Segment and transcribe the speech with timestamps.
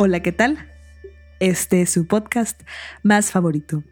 [0.00, 0.70] Hola, ¿qué tal?
[1.40, 2.62] Este es su podcast
[3.02, 3.82] más favorito,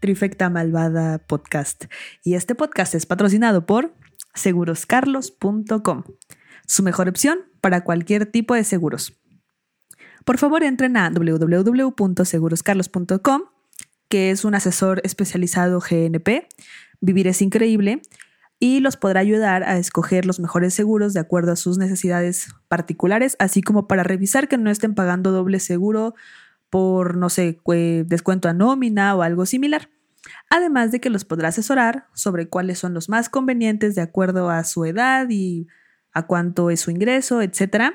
[0.00, 1.84] Trifecta Malvada Podcast.
[2.24, 3.94] Y este podcast es patrocinado por
[4.34, 6.02] seguroscarlos.com,
[6.66, 9.18] su mejor opción para cualquier tipo de seguros.
[10.26, 13.42] Por favor, entren a www.seguroscarlos.com,
[14.08, 16.48] que es un asesor especializado GNP.
[17.00, 18.02] Vivir es increíble
[18.58, 23.36] y los podrá ayudar a escoger los mejores seguros de acuerdo a sus necesidades particulares,
[23.38, 26.14] así como para revisar que no estén pagando doble seguro
[26.70, 27.58] por, no sé,
[28.06, 29.88] descuento a nómina o algo similar.
[30.48, 34.62] Además de que los podrá asesorar sobre cuáles son los más convenientes de acuerdo a
[34.64, 35.66] su edad y
[36.12, 37.94] a cuánto es su ingreso, etc.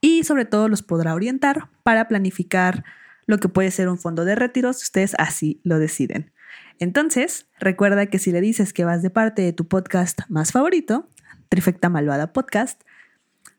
[0.00, 2.84] Y sobre todo los podrá orientar para planificar
[3.26, 6.32] lo que puede ser un fondo de retiro si ustedes así lo deciden.
[6.78, 11.08] Entonces, recuerda que si le dices que vas de parte de tu podcast más favorito,
[11.48, 12.82] Trifecta Malvada Podcast,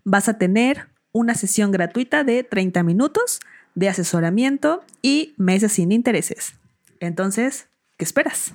[0.04, 3.40] vas a tener una sesión gratuita de 30 minutos
[3.74, 6.56] de asesoramiento y meses sin intereses.
[7.00, 7.68] Entonces,
[7.98, 8.54] ¿qué esperas?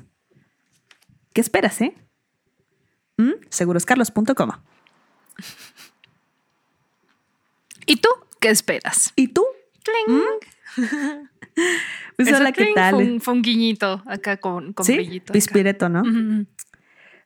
[1.33, 1.95] ¿Qué esperas, eh?
[3.17, 3.33] ¿Mm?
[3.49, 4.51] Seguroscarlos.com.
[7.87, 8.09] ¿Y tú
[8.41, 9.13] qué esperas?
[9.17, 9.45] ¿Y tú?
[9.85, 10.21] ¡Cling!
[12.17, 13.21] Pues hola, ¿qué tal?
[13.21, 15.21] Fue un, guiñito acá con, con ¿Sí?
[15.33, 16.03] Pispireto, ¿no?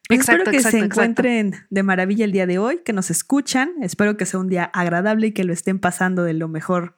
[0.08, 3.72] Pues espero que se encuentren de maravilla el día de hoy, que nos escuchan.
[3.82, 6.96] Espero que sea un día agradable y que lo estén pasando de lo mejor.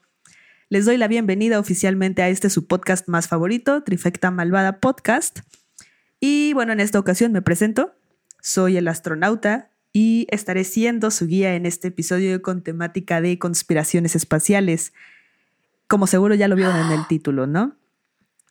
[0.68, 5.40] Les doy la bienvenida oficialmente a este su podcast más favorito, Trifecta Malvada Podcast.
[6.20, 7.94] Y bueno, en esta ocasión me presento.
[8.40, 14.14] Soy el astronauta y estaré siendo su guía en este episodio con temática de conspiraciones
[14.14, 14.92] espaciales.
[15.88, 17.78] Como seguro ya lo vieron en el título, ¿no?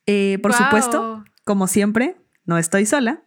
[0.07, 3.21] Eh, por supuesto, como siempre, no estoy sola,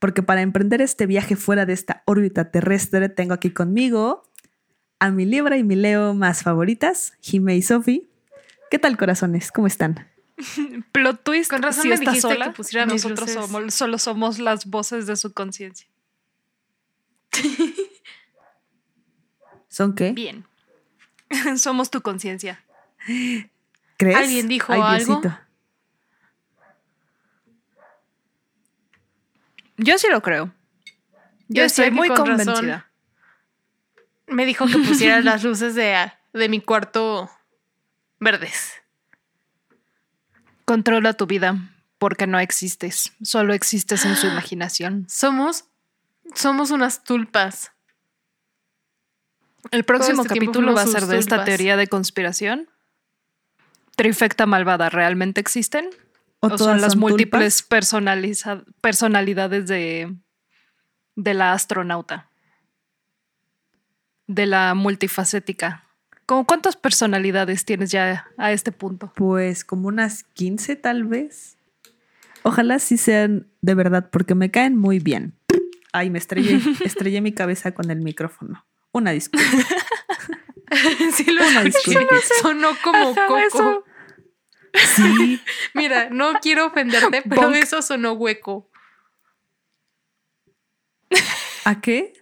[0.00, 4.24] porque para emprender este viaje fuera de esta órbita terrestre tengo aquí conmigo
[4.98, 8.10] a mi Libra y mi Leo más favoritas, Jime y Sofi.
[8.68, 9.52] ¿Qué tal, corazones?
[9.52, 10.08] ¿Cómo están?
[10.90, 11.52] Plot twist.
[11.52, 15.14] Con razón si me dijiste sola, que pusiera nosotros somos, solo somos las voces de
[15.14, 15.89] su conciencia.
[19.68, 20.12] ¿Son qué?
[20.12, 20.44] Bien.
[21.58, 22.62] somos tu conciencia.
[23.96, 24.16] ¿Crees?
[24.16, 25.22] ¿Alguien dijo Ay, algo?
[29.76, 30.52] Yo sí lo creo.
[31.48, 32.26] Yo, Yo estoy muy razón.
[32.26, 32.90] convencida.
[34.26, 37.30] Me dijo que pusiera las luces de, de mi cuarto
[38.18, 38.74] verdes.
[40.64, 41.56] Controla tu vida
[41.98, 43.12] porque no existes.
[43.22, 45.06] Solo existes en su imaginación.
[45.08, 45.64] Somos,
[46.34, 47.72] somos unas tulpas.
[49.70, 52.68] El próximo este capítulo va a ser de esta teoría de conspiración.
[53.96, 55.90] Trifecta malvada, ¿realmente existen?
[56.40, 60.16] ¿O, ¿O, todas son las son múltiples personalidades de,
[61.16, 62.30] de la astronauta?
[64.26, 65.84] De la multifacética.
[66.24, 69.12] ¿Cómo cuántas personalidades tienes ya a este punto?
[69.16, 71.58] Pues como unas 15 tal vez.
[72.42, 75.34] Ojalá sí sean de verdad, porque me caen muy bien.
[75.92, 78.64] Ay, me estrellé, estrellé mi cabeza con el micrófono.
[78.92, 79.46] Una disculpa.
[81.14, 82.14] sí, lo Una disculpa.
[82.42, 83.38] Sonó como Ajá, coco.
[83.38, 83.84] eso.
[84.96, 85.40] Sí,
[85.74, 87.56] Mira, no quiero ofenderte, pero Bonk.
[87.56, 88.70] eso sonó hueco.
[91.64, 92.12] ¿a qué?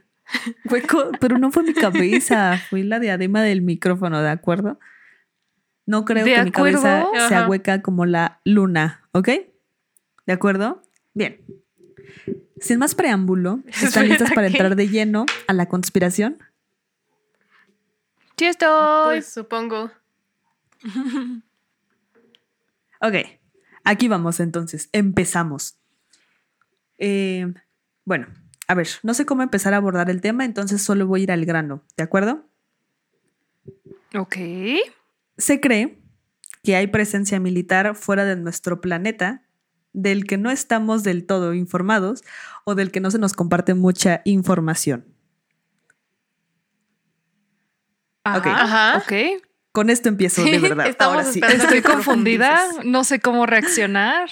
[0.65, 4.79] Hueco, pero no fue mi cabeza, fue la diadema del micrófono, ¿de acuerdo?
[5.87, 7.29] No creo ¿De que mi cabeza acuerdo?
[7.29, 7.49] sea Ajá.
[7.49, 9.29] hueca como la luna, ¿ok?
[10.27, 10.83] ¿De acuerdo?
[11.15, 11.45] Bien.
[12.61, 16.39] Sin más preámbulo, ¿están listas para entrar de lleno a la conspiración?
[18.37, 19.19] Sí estoy.
[19.19, 19.91] Pues supongo.
[23.01, 23.15] Ok,
[23.85, 25.79] aquí vamos entonces, empezamos.
[26.99, 27.47] Eh,
[28.05, 28.27] bueno,
[28.67, 31.33] a ver, no sé cómo empezar a abordar el tema, entonces solo voy a ir
[31.33, 32.45] al grano, ¿de acuerdo?
[34.17, 34.37] ok.
[35.37, 36.01] Se cree
[36.65, 39.43] que hay presencia militar fuera de nuestro planeta
[39.93, 42.23] del que no estamos del todo informados
[42.65, 45.07] o del que no se nos comparte mucha información.
[48.25, 48.39] Ajá.
[48.39, 48.47] Ok.
[48.47, 48.99] Ajá.
[48.99, 49.43] Ok.
[49.73, 50.87] Con esto empiezo de verdad.
[50.87, 51.41] estamos Ahora sí.
[51.41, 52.59] Estoy confundida.
[52.85, 54.29] No sé cómo reaccionar.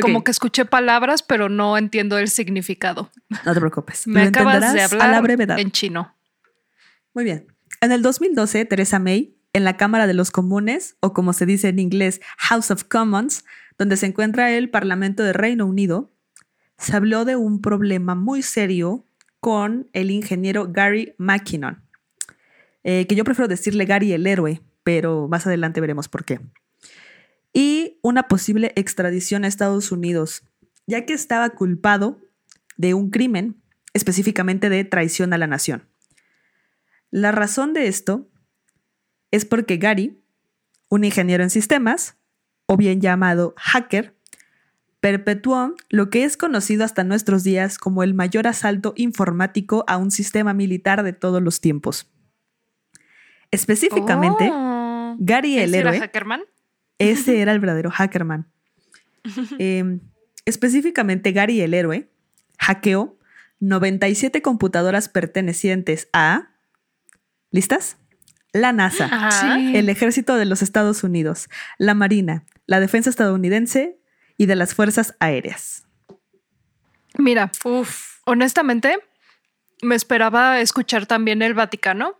[0.00, 3.10] Como que escuché palabras, pero no entiendo el significado.
[3.44, 4.06] No te preocupes.
[4.06, 5.58] Me lo acabas de hablar a la brevedad.
[5.58, 6.16] en chino.
[7.12, 7.48] Muy bien.
[7.80, 11.68] En el 2012, Theresa May, en la Cámara de los Comunes, o como se dice
[11.68, 13.44] en inglés, House of Commons,
[13.80, 16.12] donde se encuentra el Parlamento de Reino Unido,
[16.76, 19.06] se habló de un problema muy serio
[19.40, 21.82] con el ingeniero Gary McKinnon.
[22.84, 26.40] eh, que yo prefiero decirle Gary el héroe, pero más adelante veremos por qué.
[27.54, 30.42] Y una posible extradición a Estados Unidos,
[30.86, 32.20] ya que estaba culpado
[32.76, 33.62] de un crimen,
[33.94, 35.88] específicamente de traición a la nación.
[37.10, 38.28] La razón de esto
[39.30, 40.22] es porque Gary,
[40.90, 42.19] un ingeniero en sistemas,
[42.70, 44.14] o bien llamado hacker,
[45.00, 50.12] perpetuó lo que es conocido hasta nuestros días como el mayor asalto informático a un
[50.12, 52.08] sistema militar de todos los tiempos.
[53.50, 55.16] Específicamente, Oh.
[55.18, 56.40] Gary el ¿Ese era héroe, Hackerman?
[56.98, 58.46] ese era el verdadero hackerman.
[59.58, 59.98] Eh,
[60.44, 62.08] específicamente, Gary el héroe
[62.58, 63.18] hackeó
[63.58, 66.50] 97 computadoras pertenecientes a...
[67.50, 67.96] ¿Listas?
[68.52, 69.30] La NASA.
[69.32, 69.76] Sí.
[69.76, 73.98] el ejército de los Estados Unidos, la Marina, la defensa estadounidense
[74.36, 75.88] y de las fuerzas aéreas.
[77.18, 78.20] Mira, Uf.
[78.26, 78.96] honestamente,
[79.82, 82.16] me esperaba escuchar también el Vaticano,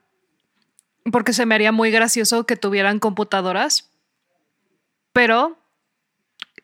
[1.12, 3.92] porque se me haría muy gracioso que tuvieran computadoras,
[5.12, 5.56] pero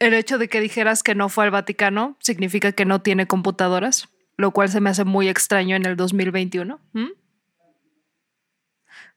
[0.00, 4.08] el hecho de que dijeras que no fue al Vaticano significa que no tiene computadoras,
[4.36, 6.80] lo cual se me hace muy extraño en el 2021.
[6.92, 7.06] ¿Mm?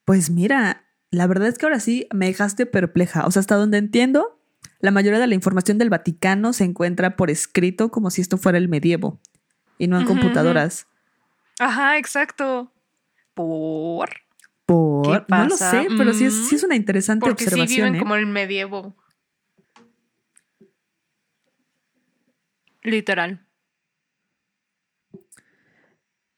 [0.06, 3.26] Pues mira, la verdad es que ahora sí me dejaste perpleja.
[3.26, 4.39] O sea, hasta donde entiendo,
[4.80, 8.58] la mayoría de la información del Vaticano se encuentra por escrito como si esto fuera
[8.58, 9.20] el medievo
[9.78, 10.88] y no en computadoras.
[11.60, 12.72] Ajá, exacto.
[13.34, 14.10] Por.
[14.66, 17.88] Por, ¿Qué no lo sé, pero sí es, sí es una interesante Porque sí observación.
[17.88, 18.00] viven ¿eh?
[18.00, 18.96] como el medievo.
[22.84, 23.46] Literal.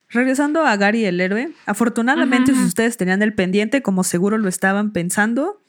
[0.09, 4.91] Regresando a Gary el héroe, afortunadamente, si ustedes tenían el pendiente, como seguro lo estaban
[4.91, 5.60] pensando,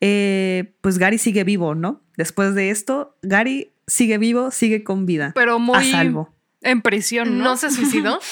[0.00, 2.02] eh, pues Gary sigue vivo, ¿no?
[2.16, 5.32] Después de esto, Gary sigue vivo, sigue con vida.
[5.34, 6.34] Pero muy a salvo.
[6.60, 7.44] en prisión, ¿no?
[7.44, 8.18] ¿No se suicidó?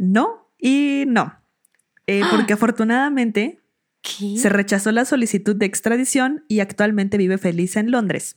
[0.00, 1.40] No y no.
[2.06, 3.58] Eh, porque afortunadamente
[4.00, 4.36] ¿Qué?
[4.38, 8.36] se rechazó la solicitud de extradición y actualmente vive feliz en Londres.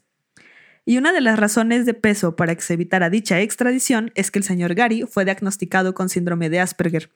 [0.86, 4.40] Y una de las razones de peso para que se evitara dicha extradición es que
[4.40, 7.12] el señor Gary fue diagnosticado con síndrome de Asperger,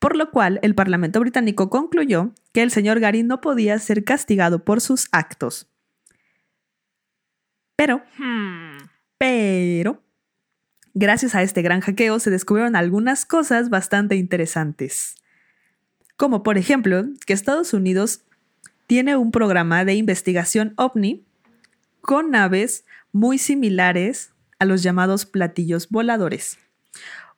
[0.00, 4.64] por lo cual el Parlamento británico concluyó que el señor Gary no podía ser castigado
[4.64, 5.70] por sus actos.
[7.76, 8.88] Pero, Hmm.
[9.18, 10.02] pero,
[10.94, 15.14] gracias a este gran hackeo se descubrieron algunas cosas bastante interesantes.
[16.16, 18.22] Como por ejemplo, que Estados Unidos
[18.86, 21.24] tiene un programa de investigación ovni
[22.00, 26.58] con naves muy similares a los llamados platillos voladores.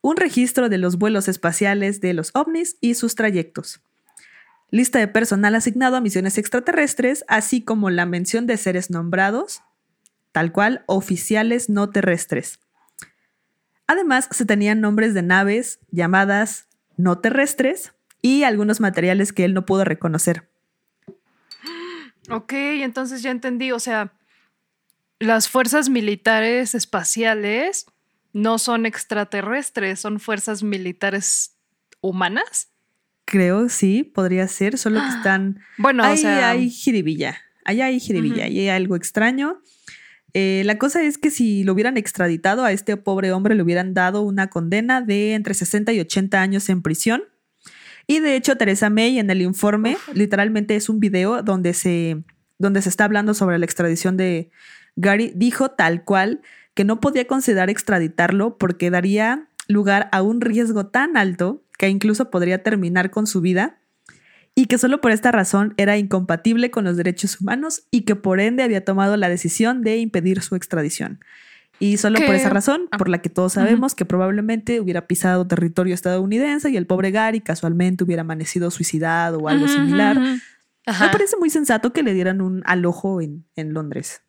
[0.03, 3.81] Un registro de los vuelos espaciales de los ovnis y sus trayectos.
[4.71, 9.63] Lista de personal asignado a misiones extraterrestres, así como la mención de seres nombrados,
[10.33, 12.59] tal cual oficiales no terrestres.
[13.87, 19.67] Además, se tenían nombres de naves llamadas no terrestres y algunos materiales que él no
[19.67, 20.49] pudo reconocer.
[22.31, 23.73] Ok, entonces ya entendí.
[23.73, 24.13] O sea,
[25.19, 27.87] las fuerzas militares espaciales
[28.33, 31.57] no son extraterrestres, son fuerzas militares
[32.01, 32.69] humanas.
[33.25, 35.61] Creo, sí, podría ser, solo que están...
[35.79, 39.63] Bueno, ahí o sea, hay jiribilla, allá hay jiribilla, ahí hay algo extraño.
[40.35, 43.95] Eh, la cosa es que si lo hubieran extraditado a este pobre hombre, le hubieran
[43.95, 47.23] dado una condena de entre 60 y 80 años en prisión.
[48.07, 52.23] Y de hecho, Teresa May en el informe, literalmente es un video donde se,
[52.59, 54.51] donde se está hablando sobre la extradición de
[54.97, 56.43] Gary, dijo tal cual
[56.75, 62.31] que no podía considerar extraditarlo porque daría lugar a un riesgo tan alto que incluso
[62.31, 63.79] podría terminar con su vida
[64.55, 68.39] y que solo por esta razón era incompatible con los derechos humanos y que por
[68.41, 71.21] ende había tomado la decisión de impedir su extradición.
[71.79, 72.99] Y solo por esa razón, Ah.
[72.99, 77.41] por la que todos sabemos que probablemente hubiera pisado territorio estadounidense y el pobre Gary
[77.41, 80.17] casualmente hubiera amanecido suicidado o algo similar.
[80.21, 84.23] Me parece muy sensato que le dieran un alojo en, en Londres.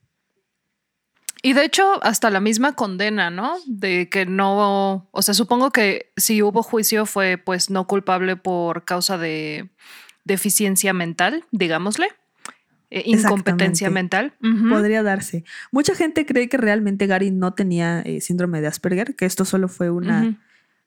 [1.45, 3.57] Y de hecho, hasta la misma condena, ¿no?
[3.67, 8.85] De que no, o sea, supongo que si hubo juicio fue pues no culpable por
[8.85, 9.69] causa de
[10.23, 12.07] deficiencia mental, digámosle,
[12.89, 14.33] eh, incompetencia mental.
[14.69, 15.43] Podría darse.
[15.71, 19.67] Mucha gente cree que realmente Gary no tenía eh, síndrome de Asperger, que esto solo
[19.67, 20.39] fue una.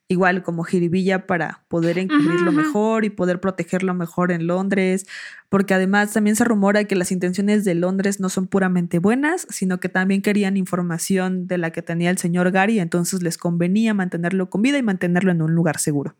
[0.09, 2.69] Igual como jiribilla para poder encubrirlo Ujú, ujú.
[2.69, 5.07] mejor y poder protegerlo mejor en Londres,
[5.49, 9.81] porque además también se rumora que las intenciones de Londres no son puramente buenas, sino
[9.81, 14.49] que también querían información de la que tenía el señor Gary, entonces les convenía mantenerlo
[14.49, 16.15] con vida y mantenerlo en un lugar seguro.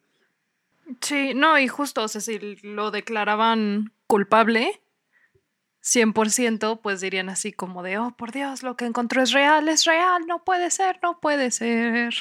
[1.01, 4.81] Sí, no, y justo, o sea, si lo declaraban culpable,
[5.81, 9.85] 100%, pues dirían así como de, oh, por Dios, lo que encontró es real, es
[9.85, 12.15] real, no puede ser, no puede ser.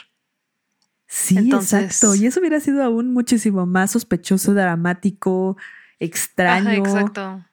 [1.07, 2.15] Sí, Entonces- exacto.
[2.15, 5.57] Y eso hubiera sido aún muchísimo más sospechoso, dramático,
[5.99, 7.45] extraño, Ajá, exacto.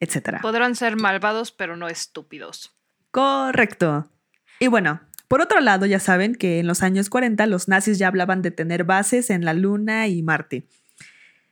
[0.00, 0.40] etcétera.
[0.40, 2.74] Podrán ser malvados, pero no estúpidos.
[3.10, 4.10] Correcto.
[4.58, 8.08] Y bueno, por otro lado, ya saben que en los años 40 los nazis ya
[8.08, 10.66] hablaban de tener bases en la Luna y Marte.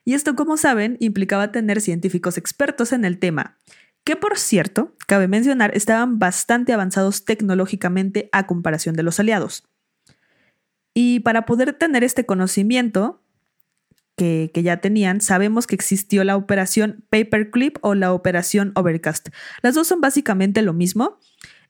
[0.04, 3.56] Y esto, como saben, implicaba tener científicos expertos en el tema,
[4.04, 9.68] que por cierto, cabe mencionar, estaban bastante avanzados tecnológicamente a comparación de los aliados.
[10.94, 13.22] Y para poder tener este conocimiento
[14.16, 19.28] que, que ya tenían, sabemos que existió la operación Paperclip o la operación Overcast.
[19.62, 21.18] Las dos son básicamente lo mismo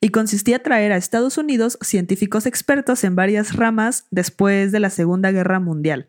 [0.00, 5.30] y consistía traer a Estados Unidos científicos expertos en varias ramas después de la Segunda
[5.30, 6.08] Guerra Mundial.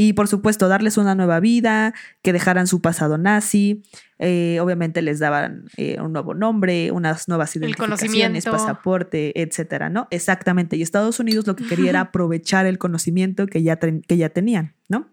[0.00, 3.82] Y por supuesto, darles una nueva vida, que dejaran su pasado nazi,
[4.20, 10.06] eh, obviamente les daban eh, un nuevo nombre, unas nuevas identificaciones, pasaporte, etcétera, ¿no?
[10.12, 10.76] Exactamente.
[10.76, 14.76] Y Estados Unidos lo que quería era aprovechar el conocimiento que ya, que ya tenían,
[14.88, 15.08] ¿no?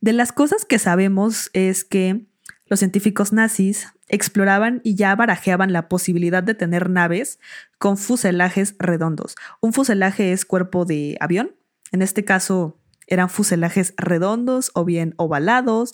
[0.00, 2.24] De las cosas que sabemos es que
[2.64, 7.40] los científicos nazis exploraban y ya barajeaban la posibilidad de tener naves
[7.76, 9.34] con fuselajes redondos.
[9.60, 11.50] Un fuselaje es cuerpo de avión.
[11.92, 15.92] En este caso eran fuselajes redondos o bien ovalados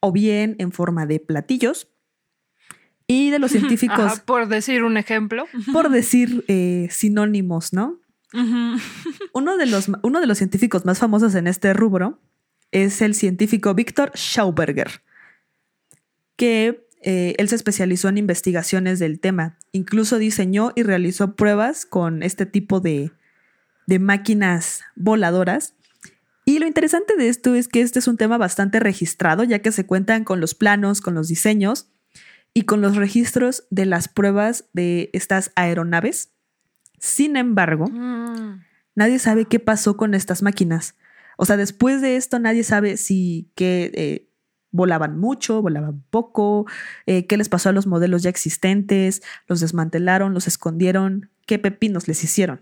[0.00, 1.88] o bien en forma de platillos.
[3.06, 5.46] Y de los científicos, Ajá, por decir un ejemplo.
[5.72, 8.00] por decir eh, sinónimos, ¿no?
[9.32, 12.20] Uno de, los, uno de los científicos más famosos en este rubro
[12.70, 15.02] es el científico Víctor Schauberger,
[16.36, 19.58] que eh, él se especializó en investigaciones del tema.
[19.72, 23.12] Incluso diseñó y realizó pruebas con este tipo de,
[23.86, 25.75] de máquinas voladoras.
[26.48, 29.72] Y lo interesante de esto es que este es un tema bastante registrado, ya que
[29.72, 31.90] se cuentan con los planos, con los diseños
[32.54, 36.30] y con los registros de las pruebas de estas aeronaves.
[37.00, 38.62] Sin embargo, Mm.
[38.94, 40.94] nadie sabe qué pasó con estas máquinas.
[41.36, 44.30] O sea, después de esto nadie sabe si que eh,
[44.70, 46.66] volaban mucho, volaban poco,
[47.06, 52.06] eh, qué les pasó a los modelos ya existentes, los desmantelaron, los escondieron, qué pepinos
[52.06, 52.60] les hicieron.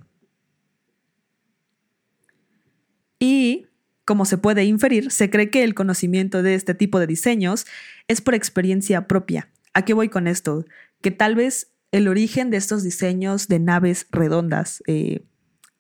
[3.19, 3.67] Y,
[4.05, 7.67] como se puede inferir, se cree que el conocimiento de este tipo de diseños
[8.09, 9.49] es por experiencia propia.
[9.73, 10.65] ¿A qué voy con esto?
[11.01, 15.25] Que tal vez el origen de estos diseños de naves redondas, eh,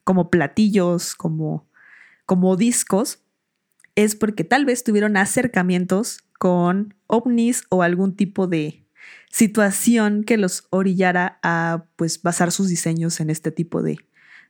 [0.04, 1.66] como platillos, como,
[2.26, 3.20] como discos,
[3.94, 8.86] es porque tal vez tuvieron acercamientos con ovnis o algún tipo de
[9.30, 13.98] situación que los orillara a pues basar sus diseños en este tipo de,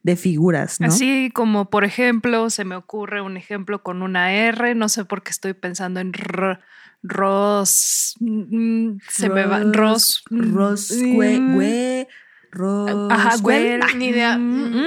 [0.04, 0.86] de figuras, ¿no?
[0.86, 5.22] Así como, por ejemplo, se me ocurre un ejemplo con una R, no sé por
[5.24, 6.58] qué estoy pensando en R,
[7.02, 12.08] Ros, mm, se me va, Ros, Ros, mm, güey, güey,
[12.52, 14.38] Ros, Ajá, güey, ni idea.
[14.38, 14.84] mm, mm.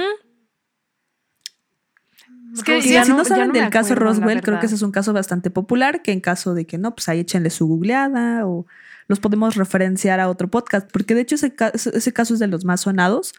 [2.54, 4.58] Es que Sí, ya si no, no- ya saben no del caso acuerdo, Roswell, creo
[4.60, 7.20] que ese es un caso bastante popular, que en caso de que no, pues ahí
[7.20, 8.66] échenle su googleada o
[9.06, 12.82] los podemos referenciar a otro podcast, porque de hecho ese caso es de los más
[12.82, 13.34] sonados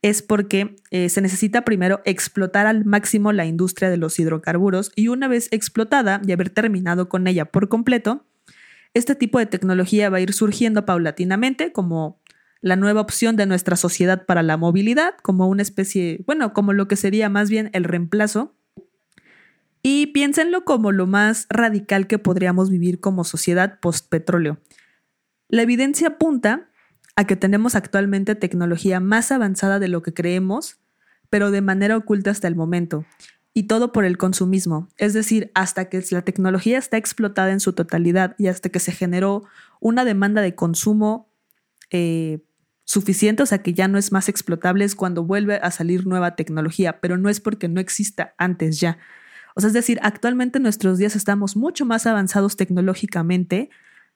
[0.03, 5.07] es porque eh, se necesita primero explotar al máximo la industria de los hidrocarburos y
[5.07, 8.25] una vez explotada y haber terminado con ella por completo,
[8.93, 12.21] este tipo de tecnología va a ir surgiendo paulatinamente como
[12.59, 16.87] la nueva opción de nuestra sociedad para la movilidad, como una especie, bueno, como lo
[16.89, 18.53] que sería más bien el reemplazo
[19.81, 24.59] y piénsenlo como lo más radical que podríamos vivir como sociedad post-petróleo.
[25.47, 26.69] La evidencia apunta
[27.15, 30.79] a que tenemos actualmente tecnología más avanzada de lo que creemos,
[31.29, 33.05] pero de manera oculta hasta el momento.
[33.53, 37.73] Y todo por el consumismo, es decir, hasta que la tecnología está explotada en su
[37.73, 39.43] totalidad y hasta que se generó
[39.79, 41.29] una demanda de consumo
[41.91, 42.39] eh,
[42.83, 46.35] suficiente, o sea que ya no es más explotable, es cuando vuelve a salir nueva
[46.35, 48.97] tecnología, pero no es porque no exista antes ya.
[49.55, 53.69] O sea, es decir, actualmente en nuestros días estamos mucho más avanzados tecnológicamente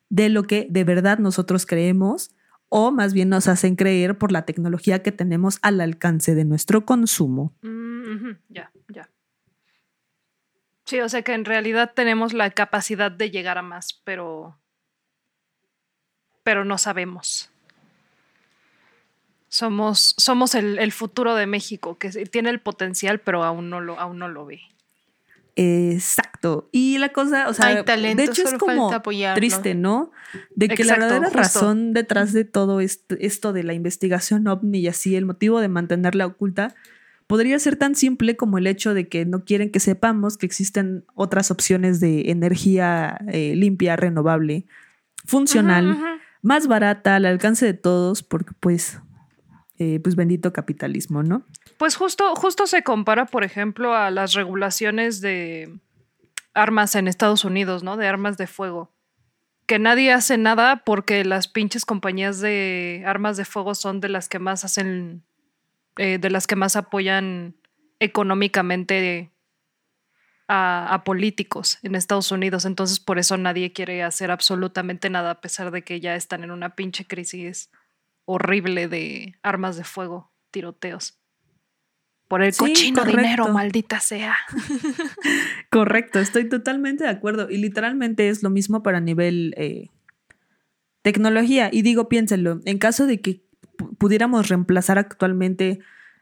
[0.10, 2.32] de lo que de verdad nosotros creemos
[2.70, 6.86] o más bien nos hacen creer por la tecnología que tenemos al alcance de nuestro
[6.86, 7.54] consumo.
[7.62, 9.10] Mm, ya, ya.
[10.86, 14.58] Sí, o sea que en realidad tenemos la capacidad de llegar a más, pero
[16.44, 17.50] pero no sabemos.
[19.50, 24.00] Somos, somos el, el futuro de México, que tiene el potencial, pero aún no lo,
[24.00, 24.62] aún no lo ve.
[25.58, 26.70] Exacto.
[26.72, 28.92] Y la cosa, o sea, de hecho es como
[29.34, 30.12] triste, ¿no?
[30.56, 34.88] De que la verdadera razón detrás de todo esto, esto de la investigación ovni y
[34.88, 36.76] así, el motivo de mantenerla oculta,
[37.26, 41.06] podría ser tan simple como el hecho de que no quieren que sepamos que existen
[41.16, 44.68] otras opciones de energía eh, limpia, renovable,
[45.26, 45.98] funcional,
[46.44, 49.00] más barata, al alcance de todos, porque pues
[49.80, 51.44] eh, pues bendito capitalismo, ¿no?
[51.78, 55.72] Pues justo, justo se compara, por ejemplo, a las regulaciones de
[56.56, 57.96] armas en Estados Unidos, ¿no?
[57.96, 58.92] De armas de fuego.
[59.68, 64.30] Que nadie hace nada porque las pinches compañías de armas de fuego son de las
[64.30, 65.24] que más hacen,
[65.98, 67.56] eh, de las que más apoyan
[68.00, 69.32] económicamente
[70.48, 72.66] a, a, políticos en Estados Unidos.
[72.66, 76.50] Entonces, por eso nadie quiere hacer absolutamente nada, a pesar de que ya están en
[76.50, 77.70] una pinche crisis
[78.28, 81.18] horrible de armas de fuego, tiroteos.
[82.28, 84.36] Por el cochino dinero, maldita sea.
[85.72, 87.50] correcto, estoy totalmente de acuerdo.
[87.50, 89.88] Y literalmente es lo mismo para nivel eh,
[91.02, 91.70] tecnología.
[91.72, 93.46] Y digo, piénsenlo, en caso de que
[93.98, 95.80] pudiéramos reemplazar actualmente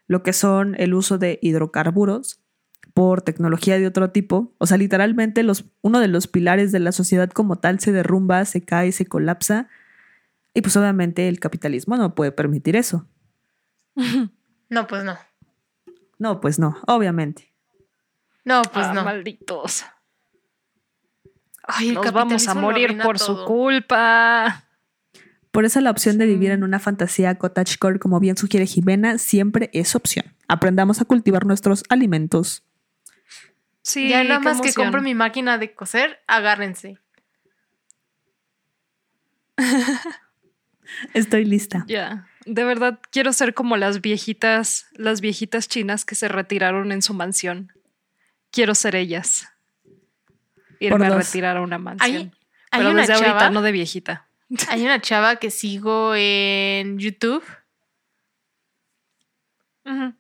[0.08, 2.40] lo que son el uso de hidrocarburos
[2.94, 6.92] por tecnología de otro tipo, o sea, literalmente los, uno de los pilares de la
[6.92, 9.70] sociedad como tal se derrumba, se cae, se colapsa
[10.56, 13.08] y pues obviamente el capitalismo no puede permitir eso.
[14.68, 15.16] No, pues no.
[16.18, 17.54] No, pues no, obviamente.
[18.44, 19.04] No, pues ah, no.
[19.04, 19.86] Malditos.
[21.62, 24.66] Ay, Nos vamos a morir por su culpa.
[25.52, 29.70] Por eso la opción de vivir en una fantasía cottagecore, como bien sugiere Jimena, siempre
[29.72, 30.36] es opción.
[30.48, 32.64] Aprendamos a cultivar nuestros alimentos.
[33.84, 36.98] Sí, ya nada más que compro mi máquina de coser, agárrense.
[41.14, 41.86] Estoy lista.
[41.88, 42.28] Ya.
[42.46, 47.14] De verdad quiero ser como las viejitas, las viejitas chinas que se retiraron en su
[47.14, 47.72] mansión.
[48.52, 49.48] Quiero ser ellas.
[50.80, 52.34] Irme a retirar a una mansión.
[52.72, 54.28] Hay, Pero desde ahorita, no de viejita.
[54.70, 57.44] Hay una chava que sigo en YouTube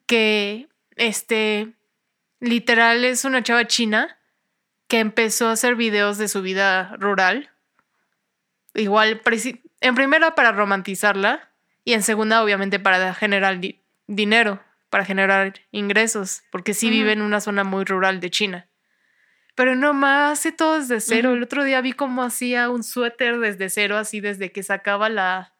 [0.05, 1.73] que este
[2.39, 4.17] literal es una chava china
[4.87, 7.49] que empezó a hacer videos de su vida rural.
[8.75, 9.21] Igual
[9.85, 11.51] en primera, para romantizarla.
[11.83, 13.59] Y en segunda, obviamente, para generar
[14.07, 16.41] dinero, para generar ingresos.
[16.51, 18.69] Porque sí vive en una zona muy rural de China.
[19.53, 21.33] Pero no más, hace todo desde cero.
[21.33, 25.53] El otro día vi cómo hacía un suéter desde cero, así desde que sacaba la.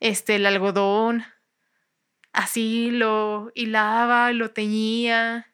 [0.00, 1.24] Este, el algodón.
[2.32, 5.52] Así lo hilaba, lo teñía.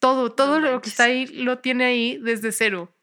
[0.00, 2.94] Todo, todo lo que está ahí lo tiene ahí desde cero.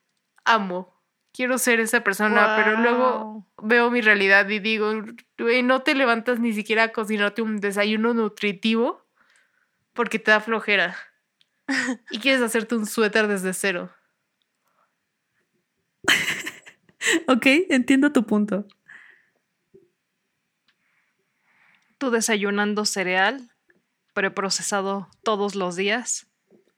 [0.45, 0.96] Amo
[1.38, 4.91] quiero ser esa persona, pero luego veo mi realidad y digo,
[5.63, 9.06] no te levantas ni siquiera a cocinarte un desayuno nutritivo
[9.93, 10.97] porque te da flojera.
[12.10, 13.91] y quieres hacerte un suéter desde cero.
[17.28, 18.65] ok, entiendo tu punto.
[22.00, 23.52] Tú desayunando cereal
[24.13, 26.26] preprocesado todos los días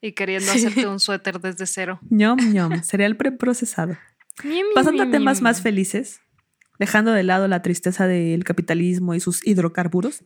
[0.02, 1.98] y queriendo hacerte un suéter desde cero.
[2.10, 3.96] ñom, ñom, cereal preprocesado.
[4.74, 6.20] Pasando a temas más felices,
[6.78, 10.24] dejando de lado la tristeza del capitalismo y sus hidrocarburos,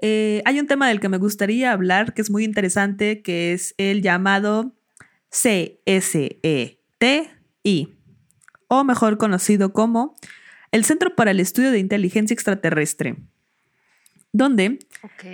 [0.00, 3.74] eh, hay un tema del que me gustaría hablar que es muy interesante, que es
[3.78, 4.74] el llamado
[5.30, 6.78] CSETI,
[8.68, 10.16] o mejor conocido como
[10.72, 13.16] el Centro para el Estudio de Inteligencia Extraterrestre,
[14.32, 14.78] donde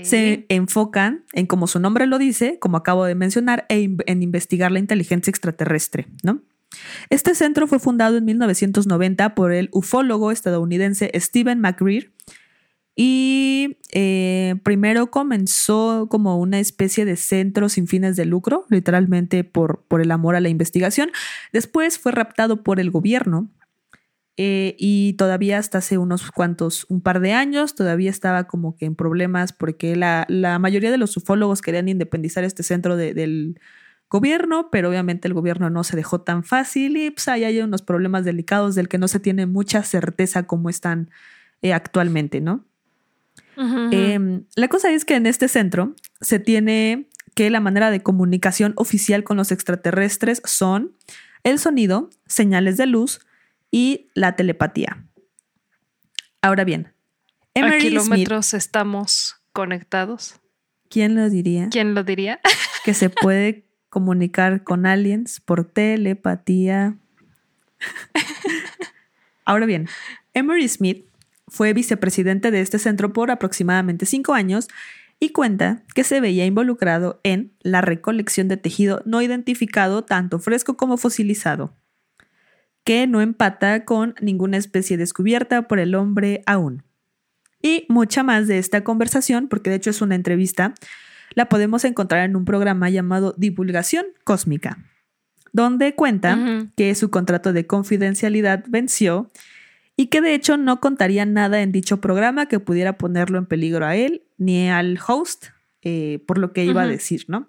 [0.05, 4.23] se enfocan en, como su nombre lo dice, como acabo de mencionar, e in- en
[4.23, 6.43] investigar la inteligencia extraterrestre, ¿no?
[7.11, 12.13] Este centro fue fundado en 1990 por el ufólogo estadounidense Stephen McGreer
[12.97, 19.85] y eh, primero comenzó como una especie de centro sin fines de lucro, literalmente por,
[19.89, 21.11] por el amor a la investigación.
[21.53, 23.49] Después fue raptado por el gobierno
[24.37, 28.87] eh, y todavía hasta hace unos cuantos, un par de años, todavía estaba como que
[28.87, 33.61] en problemas porque la, la mayoría de los ufólogos querían independizar este centro de- del
[34.11, 37.83] gobierno, pero obviamente el gobierno no se dejó tan fácil y pues ahí hay unos
[37.83, 41.11] problemas delicados del que no se tiene mucha certeza cómo están
[41.63, 42.65] eh, actualmente, ¿no?
[43.93, 48.73] Eh, la cosa es que en este centro se tiene que la manera de comunicación
[48.77, 50.97] oficial con los extraterrestres son
[51.45, 53.21] el sonido, señales de luz
[53.71, 55.05] y la telepatía.
[56.41, 56.95] Ahora bien,
[57.55, 60.41] A Emery Smith, kilómetros estamos conectados.
[60.91, 61.69] ¿quién lo diría?
[61.71, 62.41] ¿Quién lo diría?
[62.85, 66.97] Que se puede comunicar con aliens por telepatía.
[69.45, 69.89] Ahora bien,
[70.33, 71.05] Emery Smith
[71.49, 74.69] fue vicepresidente de este centro por aproximadamente cinco años
[75.19, 80.77] y cuenta que se veía involucrado en la recolección de tejido no identificado, tanto fresco
[80.77, 81.77] como fosilizado,
[82.85, 86.85] que no empata con ninguna especie descubierta por el hombre aún.
[87.63, 90.75] Y mucha más de esta conversación, porque de hecho es una entrevista,
[91.35, 94.79] la podemos encontrar en un programa llamado Divulgación Cósmica,
[95.53, 99.31] donde cuenta que su contrato de confidencialidad venció
[99.97, 103.85] y que de hecho no contaría nada en dicho programa que pudiera ponerlo en peligro
[103.87, 105.47] a él ni al host
[105.83, 107.49] eh, por lo que iba a decir, ¿no?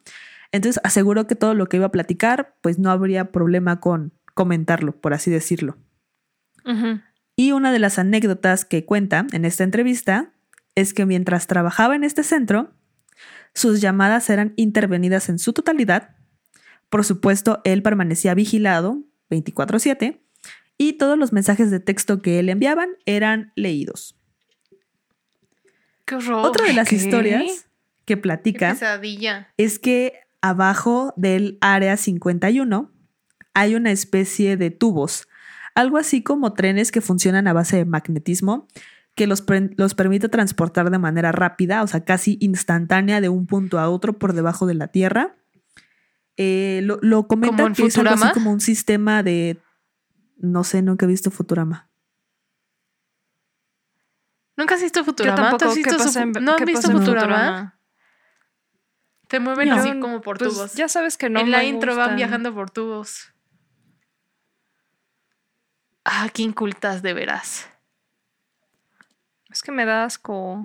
[0.51, 4.93] Entonces aseguró que todo lo que iba a platicar, pues no habría problema con comentarlo,
[4.93, 5.77] por así decirlo.
[7.35, 10.31] Y una de las anécdotas que cuenta en esta entrevista
[10.75, 12.71] es que mientras trabajaba en este centro,
[13.53, 16.15] sus llamadas eran intervenidas en su totalidad.
[16.89, 20.21] Por supuesto, él permanecía vigilado 24/7
[20.77, 24.17] y todos los mensajes de texto que él enviaban eran leídos.
[26.05, 26.45] Qué horror.
[26.45, 26.95] Otra de las ¿qué?
[26.95, 27.67] historias
[28.05, 28.77] que platica
[29.57, 32.91] es que abajo del área 51
[33.53, 35.27] hay una especie de tubos,
[35.75, 38.67] algo así como trenes que funcionan a base de magnetismo,
[39.15, 39.43] que los,
[39.77, 44.17] los permite transportar de manera rápida, o sea, casi instantánea de un punto a otro
[44.17, 45.37] por debajo de la Tierra.
[46.37, 48.33] Eh, lo, lo comentan ¿Como en que es algo así Futurama?
[48.33, 49.61] como un sistema de...
[50.37, 51.89] No sé, nunca he visto Futurama.
[54.57, 55.35] ¿Nunca has visto Futurama?
[55.37, 55.65] ¿Tú tampoco.
[55.65, 57.79] has ¿Qué visto su- pasa en, ¿No has visto Futurama?
[59.27, 59.75] Te mueven No.
[59.75, 60.73] así como por pues, tubos.
[60.73, 61.39] Ya sabes que no.
[61.39, 63.33] en la me intro van viajando por tubos.
[66.03, 67.67] Ah, qué incultas de veras.
[69.51, 70.63] Es que me da asco.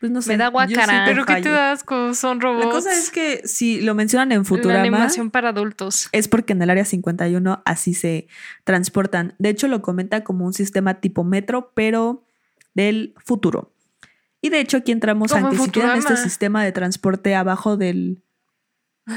[0.00, 0.30] Pues no sé.
[0.30, 1.04] Me da guacara.
[1.06, 2.64] Pero qué te da asco, son robots.
[2.64, 6.08] La cosa es que si lo mencionan en La Futurama, animación para adultos.
[6.12, 8.26] es porque en el área 51 así se
[8.64, 9.34] transportan.
[9.38, 12.24] De hecho, lo comenta como un sistema tipo metro, pero
[12.74, 13.74] del futuro.
[14.40, 17.76] Y de hecho, aquí entramos a en que si tienen este sistema de transporte abajo
[17.76, 18.22] del.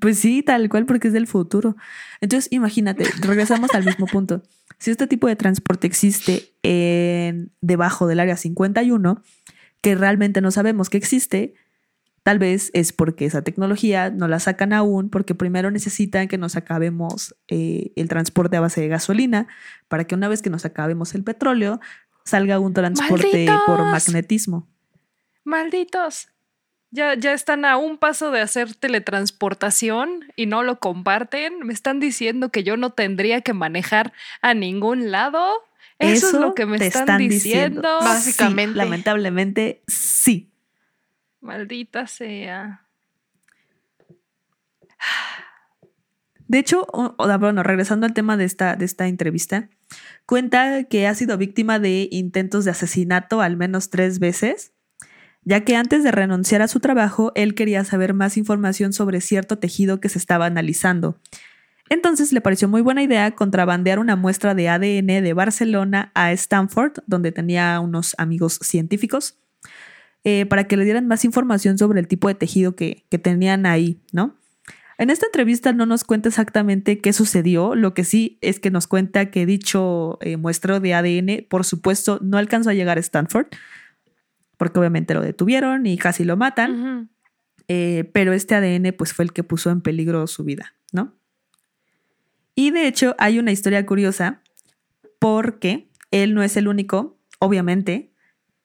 [0.00, 1.74] Pues sí, tal cual, porque es del futuro.
[2.20, 4.42] Entonces, imagínate, regresamos al mismo punto.
[4.78, 9.22] Si este tipo de transporte existe en, debajo del área 51,
[9.80, 11.54] que realmente no sabemos que existe,
[12.22, 16.56] tal vez es porque esa tecnología no la sacan aún, porque primero necesitan que nos
[16.56, 19.48] acabemos eh, el transporte a base de gasolina,
[19.88, 21.80] para que una vez que nos acabemos el petróleo,
[22.24, 24.68] salga un transporte por magnetismo.
[25.44, 26.28] Malditos.
[26.90, 31.58] Ya, ya están a un paso de hacer teletransportación y no lo comparten.
[31.60, 35.46] Me están diciendo que yo no tendría que manejar a ningún lado.
[35.98, 37.82] Eso, es lo que me te están, diciendo.
[38.00, 38.72] Básicamente.
[38.72, 40.50] Sí, lamentablemente, sí.
[41.40, 42.86] Maldita sea.
[46.46, 49.68] De hecho, o- o- bueno, regresando al tema de esta, de esta entrevista,
[50.24, 54.72] cuenta que ha sido víctima de intentos de asesinato al menos tres veces,
[55.44, 59.58] ya que antes de renunciar a su trabajo, él quería saber más información sobre cierto
[59.58, 61.18] tejido que se estaba analizando.
[61.90, 66.98] Entonces le pareció muy buena idea contrabandear una muestra de ADN de Barcelona a Stanford,
[67.06, 69.38] donde tenía unos amigos científicos,
[70.24, 73.64] eh, para que le dieran más información sobre el tipo de tejido que, que tenían
[73.64, 74.36] ahí, ¿no?
[74.98, 78.88] En esta entrevista no nos cuenta exactamente qué sucedió, lo que sí es que nos
[78.88, 83.46] cuenta que dicho eh, de ADN, por supuesto, no alcanzó a llegar a Stanford,
[84.58, 87.10] porque obviamente lo detuvieron y casi lo matan.
[87.68, 91.14] Eh, pero este ADN pues fue el que puso en peligro su vida, ¿no?
[92.54, 94.42] Y de hecho hay una historia curiosa
[95.18, 98.12] porque él no es el único, obviamente,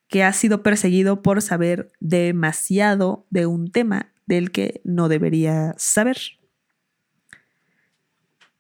[0.08, 6.18] que ha sido perseguido por saber demasiado de un tema del que no debería saber.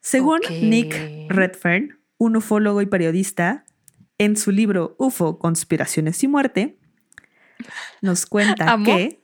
[0.02, 0.42] Según.
[0.62, 0.96] Nick
[1.30, 3.66] Redfern, un ufólogo y periodista,
[4.18, 6.78] en su libro UFO, Conspiraciones y Muerte,
[8.02, 9.20] nos cuenta que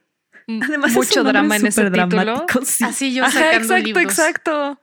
[0.47, 2.45] Además, es Mucho nombre drama en ese título.
[2.65, 2.83] sí.
[2.83, 4.03] Así yo Ajá, sacando exacto, libros.
[4.05, 4.81] exacto.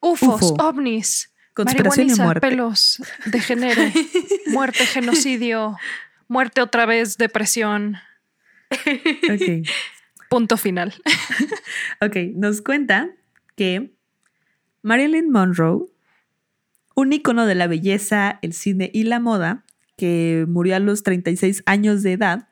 [0.00, 0.54] UFOs, UFO.
[0.68, 2.46] ovnis, Conspiración y muerte.
[2.48, 3.80] pelos de género,
[4.48, 5.76] muerte, genocidio,
[6.28, 7.96] muerte otra vez, depresión.
[10.28, 10.94] Punto final.
[12.00, 13.08] Ok, nos cuenta
[13.56, 13.94] que
[14.82, 15.86] Marilyn Monroe,
[16.94, 19.64] un ícono de la belleza, el cine y la moda,
[20.02, 22.48] que murió a los 36 años de edad,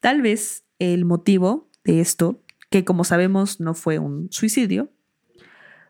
[0.00, 4.90] tal vez el motivo de esto, que como sabemos no fue un suicidio,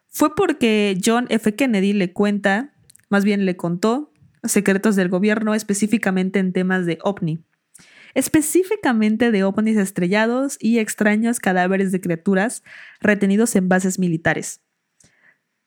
[0.09, 1.55] fue porque John F.
[1.55, 2.75] Kennedy le cuenta,
[3.11, 7.45] más bien le contó, secretos del gobierno específicamente en temas de ovni
[8.17, 12.65] específicamente de ovnis estrellados y extraños cadáveres de criaturas
[13.01, 14.63] retenidos en bases militares.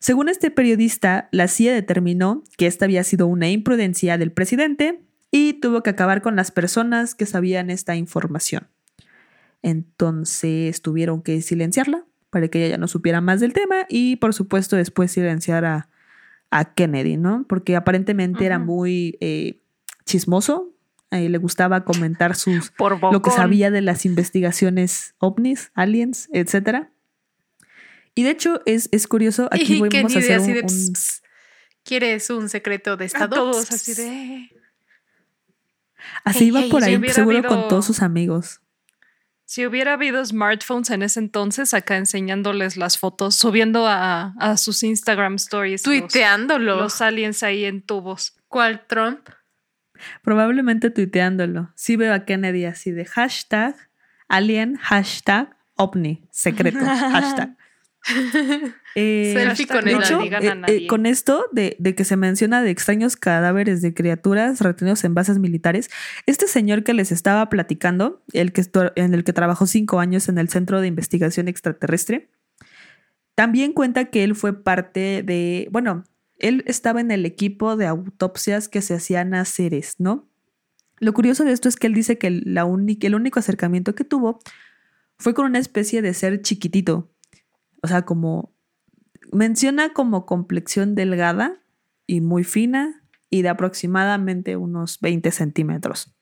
[0.04, 5.00] Según este periodista, la CIA determinó que esta había sido una imprudencia del presidente
[5.32, 8.68] y tuvo que acabar con las personas que sabían esta información.
[9.62, 14.34] Entonces tuvieron que silenciarla para que ella ya no supiera más del tema y por
[14.34, 15.88] supuesto después silenciar a,
[16.52, 17.46] a Kennedy, ¿no?
[17.48, 19.62] Porque aparentemente era muy eh,
[20.04, 20.74] chismoso,
[21.12, 26.90] eh, le gustaba comentar sus Por lo que sabía de las investigaciones ovnis, aliens, etc.
[28.16, 30.62] Y de hecho es, es curioso, aquí y vamos Kennedy a hacer así un, de,
[30.62, 31.22] un- "Ps, ps,
[31.84, 33.36] ¿Quieres un secreto de A estado?
[33.36, 33.98] todos así ps".
[33.98, 34.50] de...
[36.24, 38.60] así Hey, iba hey, por ahí, seguro habido- con todos sus amigos.
[39.46, 44.82] Si hubiera habido smartphones en ese entonces, acá enseñándoles las fotos, subiendo a, a sus
[44.84, 46.78] Instagram stories los, Tuiteándolo.
[46.78, 48.36] los aliens ahí en tubos.
[48.48, 49.28] ¿Cuál Trump?
[50.24, 51.72] Probablemente tuiteándolo.
[51.76, 53.76] Sí veo a Kennedy así de hashtag
[54.28, 57.56] alien, hashtag ovni, secreto, hashtag.
[58.96, 60.22] Eh, Selfie con de el hecho, alien.
[60.22, 60.88] digan a eh, eh, nadie.
[60.88, 65.40] con esto de, de que se menciona de extraños cadáveres de criaturas retenidos en bases
[65.40, 65.90] militares,
[66.28, 68.64] este señor que les estaba platicando, el que
[68.96, 72.30] en el que trabajó cinco años en el Centro de Investigación Extraterrestre,
[73.36, 76.04] también cuenta que él fue parte de, bueno,
[76.38, 80.28] él estaba en el equipo de autopsias que se hacían a seres, ¿no?
[81.00, 84.40] Lo curioso de esto es que él dice que la el único acercamiento que tuvo
[85.18, 87.13] fue con una especie de ser chiquitito,
[87.84, 88.56] o sea, como
[89.32, 91.60] menciona como complexión delgada
[92.08, 96.16] y muy fina y de aproximadamente unos 20 centímetros.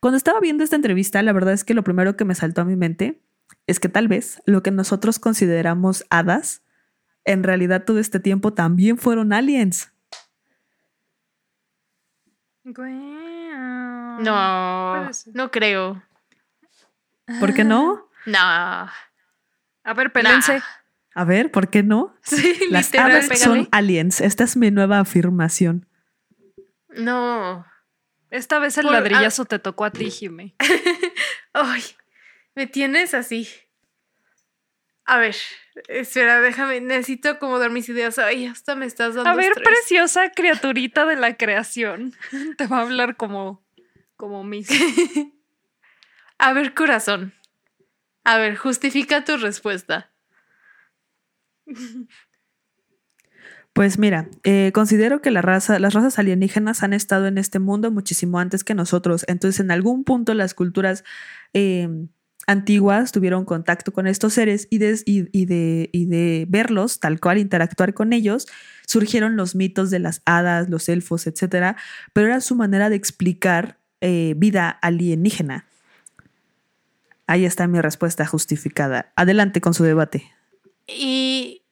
[0.00, 2.64] Cuando estaba viendo esta entrevista, la verdad es que lo primero que me saltó a
[2.66, 3.22] mi mente
[3.66, 6.62] es que tal vez lo que nosotros consideramos hadas,
[7.24, 9.90] en realidad todo este tiempo también fueron aliens.
[14.20, 16.02] No, no creo.
[17.40, 18.08] ¿Por qué no?
[18.26, 18.90] No.
[19.84, 20.54] A ver, pelense.
[20.54, 20.64] Nah.
[21.16, 22.16] A ver, ¿por qué no?
[22.22, 23.20] Sí, Las literal.
[23.22, 23.36] pégale.
[23.36, 24.20] son aliens.
[24.20, 25.86] Esta es mi nueva afirmación.
[26.88, 27.64] No.
[28.30, 30.56] Esta vez el Por- ladrillazo te tocó a ti, Jime.
[31.52, 31.82] Ay,
[32.54, 33.48] me tienes así.
[35.06, 35.36] A ver,
[35.88, 38.18] espera, déjame, necesito acomodar mis ideas.
[38.18, 39.68] Ay, hasta me estás dando A ver, estrés.
[39.68, 42.14] preciosa criaturita de la creación.
[42.56, 43.62] Te va a hablar como,
[44.16, 44.68] como mis.
[46.38, 47.34] A ver, corazón.
[48.24, 50.10] A ver, justifica tu respuesta.
[53.74, 57.90] Pues mira, eh, considero que la raza, las razas alienígenas han estado en este mundo
[57.90, 59.24] muchísimo antes que nosotros.
[59.26, 61.02] Entonces, en algún punto las culturas
[61.54, 61.88] eh,
[62.46, 68.46] antiguas tuvieron contacto con estos seres y de, de verlos, tal cual, interactuar con ellos,
[68.86, 71.76] surgieron los mitos de las hadas, los elfos, etcétera.
[72.12, 75.66] Pero era su manera de explicar eh, vida alienígena.
[77.26, 79.12] Ahí está mi respuesta justificada.
[79.16, 80.30] Adelante con su debate.
[80.86, 81.62] Y.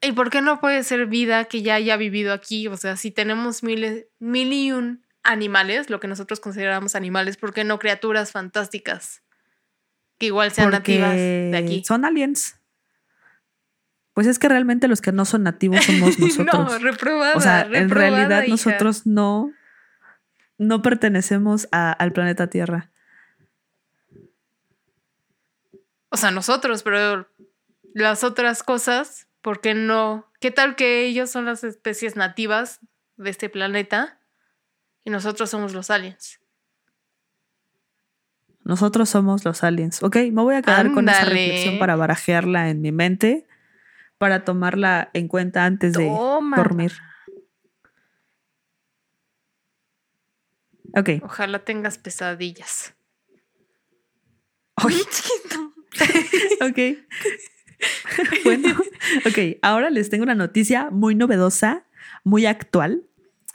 [0.00, 2.68] ¿Y por qué no puede ser vida que ya haya vivido aquí?
[2.68, 7.54] O sea, si tenemos miles, mil y un animales, lo que nosotros consideramos animales, ¿por
[7.54, 9.22] qué no criaturas fantásticas?
[10.18, 11.82] Que igual sean nativas de aquí.
[11.86, 12.60] Son aliens.
[14.12, 16.54] Pues es que realmente los que no son nativos somos nosotros.
[16.72, 17.34] No, reprobada.
[17.36, 18.50] o sea, en realidad hija.
[18.50, 19.50] nosotros no,
[20.58, 22.90] no pertenecemos a- al planeta Tierra.
[26.14, 27.26] O sea, nosotros, pero
[27.92, 30.30] las otras cosas, ¿por qué no?
[30.38, 32.78] ¿Qué tal que ellos son las especies nativas
[33.16, 34.20] de este planeta
[35.04, 36.38] y nosotros somos los aliens?
[38.62, 40.04] Nosotros somos los aliens.
[40.04, 43.48] Ok, me voy a quedar con esa reflexión para barajearla en mi mente,
[44.16, 46.16] para tomarla en cuenta antes de
[46.54, 46.92] dormir.
[50.96, 51.24] Ok.
[51.24, 52.94] Ojalá tengas pesadillas.
[54.76, 54.94] Ay,
[56.60, 56.98] ok.
[58.44, 58.68] bueno,
[59.26, 59.58] ok.
[59.62, 61.86] Ahora les tengo una noticia muy novedosa,
[62.22, 63.04] muy actual.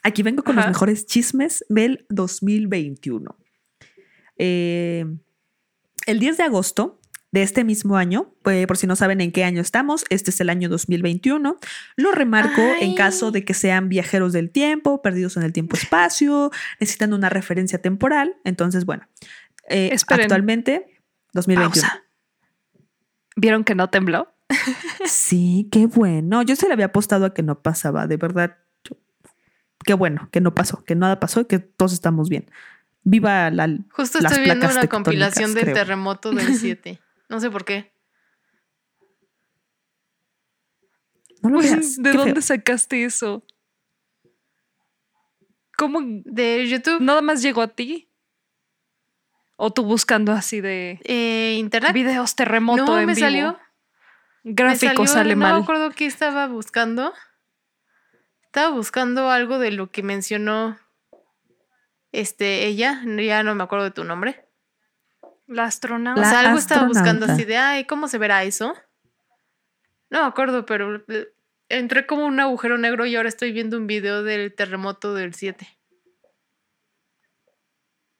[0.04, 0.67] Aquí vengo con Ajá.
[0.67, 3.38] los mejores chismes del 2021.
[4.38, 5.06] Eh,
[6.06, 6.99] el 10 de agosto
[7.32, 10.39] de este mismo año, pues, por si no saben en qué año estamos, este es
[10.41, 11.58] el año 2021.
[11.95, 17.13] Lo remarco en caso de que sean viajeros del tiempo, perdidos en el tiempo-espacio, necesitan
[17.13, 18.38] una referencia temporal.
[18.45, 19.08] Entonces, bueno,
[19.69, 20.88] eh, actualmente
[21.34, 21.69] 2021.
[21.69, 22.09] Pausa.
[23.39, 24.34] ¿Vieron que no tembló?
[25.06, 26.41] Sí, qué bueno.
[26.41, 28.58] Yo se le había apostado a que no pasaba, de verdad.
[28.84, 28.97] yo-
[29.86, 32.49] Qué bueno que no pasó, que nada pasó y que todos estamos bien.
[33.04, 33.69] Viva la.
[33.91, 35.75] Justo las estoy viendo una compilación del creo.
[35.75, 36.99] terremoto del 7.
[37.30, 37.93] No sé por qué.
[41.41, 41.95] No lo veas.
[41.97, 42.41] ¿De qué dónde feo.
[42.41, 43.43] sacaste eso?
[45.78, 48.09] ¿Cómo De YouTube, nada más llegó a ti?
[49.62, 51.91] ¿O tú buscando así de eh, internet.
[51.91, 53.26] videos terremoto no, en me vivo?
[53.26, 53.60] salió.
[54.45, 55.56] Gráfico me salió, sale no mal.
[55.56, 57.13] me acuerdo qué estaba buscando.
[58.45, 60.80] Estaba buscando algo de lo que mencionó
[62.13, 63.02] este ella.
[63.04, 64.48] Ya no me acuerdo de tu nombre.
[65.45, 66.22] La astronauta.
[66.22, 68.74] o sea, algo estaba buscando así de, ay, ¿cómo se verá eso?
[70.10, 71.04] No me acuerdo, pero
[71.67, 75.67] entré como un agujero negro y ahora estoy viendo un video del terremoto del 7.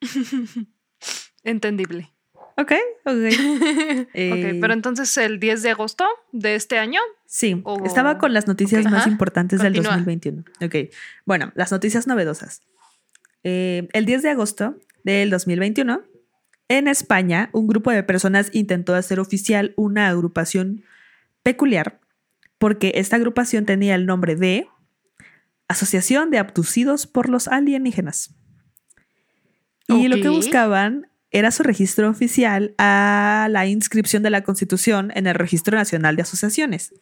[1.44, 2.10] Entendible.
[2.56, 2.72] Ok,
[3.04, 3.14] ok.
[4.14, 7.00] Eh, Ok, pero entonces el 10 de agosto de este año.
[7.26, 9.10] Sí, o- estaba con las noticias más ajá.
[9.10, 9.96] importantes del Continúa.
[9.96, 10.44] 2021.
[10.62, 10.92] Ok,
[11.24, 12.62] bueno, las noticias novedosas.
[13.44, 16.02] Eh, el 10 de agosto del 2021,
[16.68, 20.84] en España, un grupo de personas intentó hacer oficial una agrupación
[21.42, 22.00] peculiar
[22.58, 24.66] porque esta agrupación tenía el nombre de
[25.68, 28.34] Asociación de Abducidos por los Alienígenas.
[29.88, 35.26] Y lo que buscaban era su registro oficial a la inscripción de la Constitución en
[35.26, 36.92] el Registro Nacional de Asociaciones.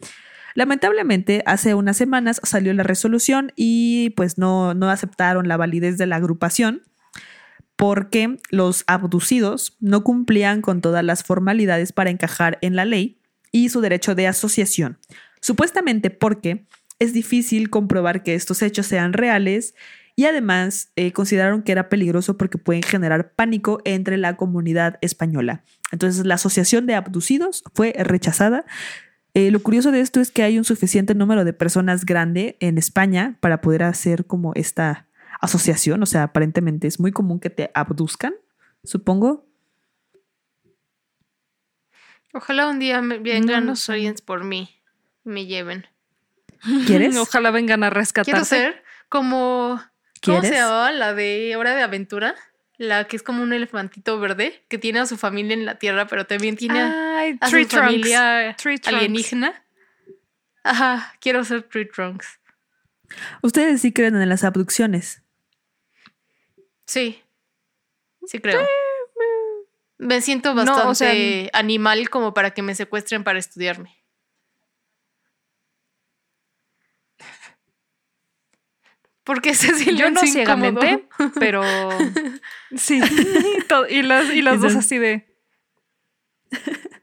[0.54, 6.06] Lamentablemente, hace unas semanas salió la resolución y pues no, no aceptaron la validez de
[6.06, 6.82] la agrupación
[7.76, 13.20] porque los abducidos no cumplían con todas las formalidades para encajar en la ley
[13.52, 14.98] y su derecho de asociación.
[15.40, 16.66] Supuestamente porque
[16.98, 19.74] es difícil comprobar que estos hechos sean reales
[20.18, 25.62] y además eh, consideraron que era peligroso porque pueden generar pánico entre la comunidad española.
[25.92, 28.64] Entonces la asociación de abducidos fue rechazada.
[29.34, 32.78] Eh, lo curioso de esto es que hay un suficiente número de personas grande en
[32.78, 35.06] España para poder hacer como esta
[35.40, 36.02] asociación.
[36.02, 38.34] O sea, aparentemente es muy común que te abduzcan,
[38.82, 39.46] supongo.
[42.34, 44.68] Ojalá un día vengan No los aliens por mí
[45.24, 45.86] y me lleven.
[46.88, 47.16] ¿Quieres?
[47.18, 48.32] Ojalá vengan a rescatarte.
[48.32, 49.80] Quiero ser como.
[50.24, 52.34] ¿Cómo se llamaba la de Hora de Aventura?
[52.76, 56.06] La que es como un elefantito verde que tiene a su familia en la Tierra,
[56.06, 59.64] pero también tiene a- Ay, a Tree su familia alienígena.
[60.62, 62.38] Ajá, quiero ser Tree Trunks.
[63.42, 65.22] Ustedes sí creen en las abducciones.
[66.86, 67.22] Sí.
[68.26, 68.66] Sí creo.
[69.98, 73.97] Me siento No, bastante o sea, animal como para que me secuestren para estudiarme.
[79.28, 80.32] Porque ese Yo silencio no incómodo.
[80.80, 81.62] ciegamente, pero
[82.74, 82.98] sí.
[83.90, 85.36] y, las, y las dos así de.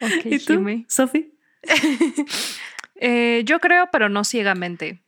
[0.01, 0.85] Ok, ¿Y tú.
[0.89, 1.31] Sofi?
[2.97, 5.03] Eh, yo creo, pero no ciegamente.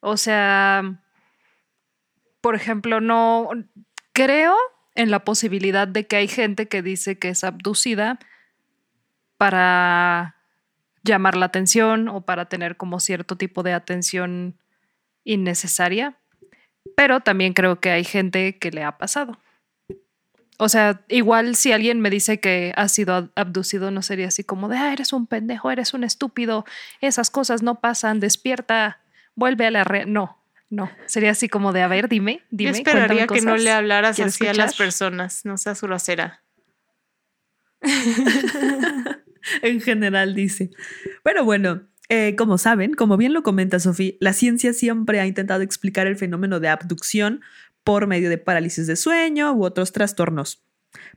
[0.00, 1.00] O sea,
[2.42, 3.48] por ejemplo, no
[4.12, 4.54] creo
[4.94, 8.18] en la posibilidad de que hay gente que dice que es abducida
[9.38, 10.36] para
[11.02, 14.58] llamar la atención o para tener como cierto tipo de atención
[15.24, 16.18] innecesaria.
[16.98, 19.38] Pero también creo que hay gente que le ha pasado.
[20.58, 24.42] O sea, igual si alguien me dice que ha sido ab- abducido, no sería así
[24.42, 26.64] como de, ah, eres un pendejo, eres un estúpido,
[27.00, 28.98] esas cosas no pasan, despierta,
[29.36, 30.06] vuelve a la red.
[30.06, 30.90] No, no.
[31.06, 32.72] Sería así como de, a ver, dime, dime.
[32.72, 36.42] Yo esperaría que no le hablaras ¿Quieres así a las personas, no seas grosera.
[39.62, 40.70] en general dice.
[41.22, 45.62] Pero bueno, eh, como saben, como bien lo comenta Sofía, la ciencia siempre ha intentado
[45.62, 47.42] explicar el fenómeno de abducción
[47.84, 50.62] por medio de parálisis de sueño u otros trastornos.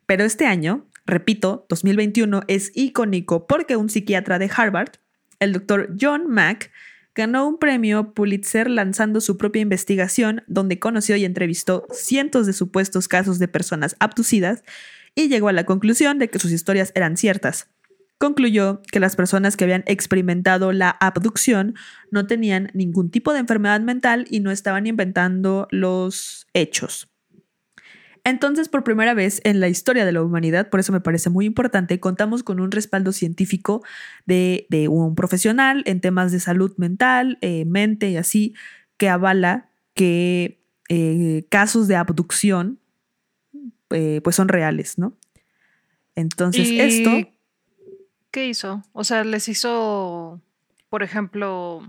[0.06, 4.92] Pero este año, repito, 2021 es icónico porque un psiquiatra de Harvard,
[5.40, 6.72] el doctor John Mack,
[7.16, 13.08] ganó un premio Pulitzer lanzando su propia investigación donde conoció y entrevistó cientos de supuestos
[13.08, 14.64] casos de personas abducidas
[15.16, 17.70] y llegó a la conclusión de que sus historias eran ciertas.
[18.22, 21.74] Concluyó que las personas que habían experimentado la abducción
[22.12, 27.10] no tenían ningún tipo de enfermedad mental y no estaban inventando los hechos.
[28.24, 31.48] Entonces, por primera vez en la historia de la humanidad, por eso me parece muy
[31.48, 33.84] importante, contamos con un respaldo científico
[34.28, 38.54] de, un profesional en temas de salud mental, eh, mente y así,
[38.98, 42.78] que avala que eh, casos de abducción
[43.90, 45.18] eh, pues son reales, ¿no?
[46.14, 47.32] Entonces, esto
[48.32, 48.84] ¿Qué hizo?
[48.94, 50.42] O sea, les hizo,
[50.90, 51.82] por ejemplo,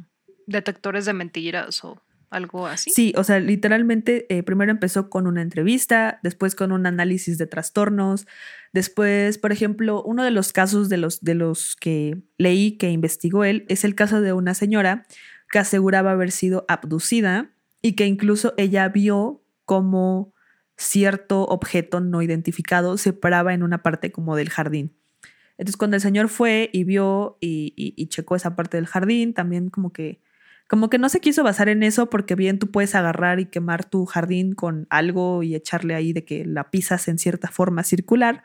[0.46, 2.90] detectores de mentiras o algo así.
[2.90, 7.46] Sí, o sea, literalmente eh, primero empezó con una entrevista, después con un análisis de
[7.46, 8.26] trastornos,
[8.72, 13.44] después, por ejemplo, uno de los casos de los, de los que leí que investigó
[13.44, 15.06] él es el caso de una señora
[15.50, 17.50] que aseguraba haber sido abducida
[17.82, 20.32] y que incluso ella vio como
[20.76, 24.96] cierto objeto no identificado se paraba en una parte como del jardín.
[25.58, 29.92] Entonces cuando el señor fue y vio y, checó esa parte del jardín, también como
[29.92, 30.20] que,
[30.68, 33.84] como que no se quiso basar en eso porque bien tú puedes agarrar y quemar
[33.84, 38.44] tu jardín con algo y echarle ahí de que la pisas en cierta forma circular.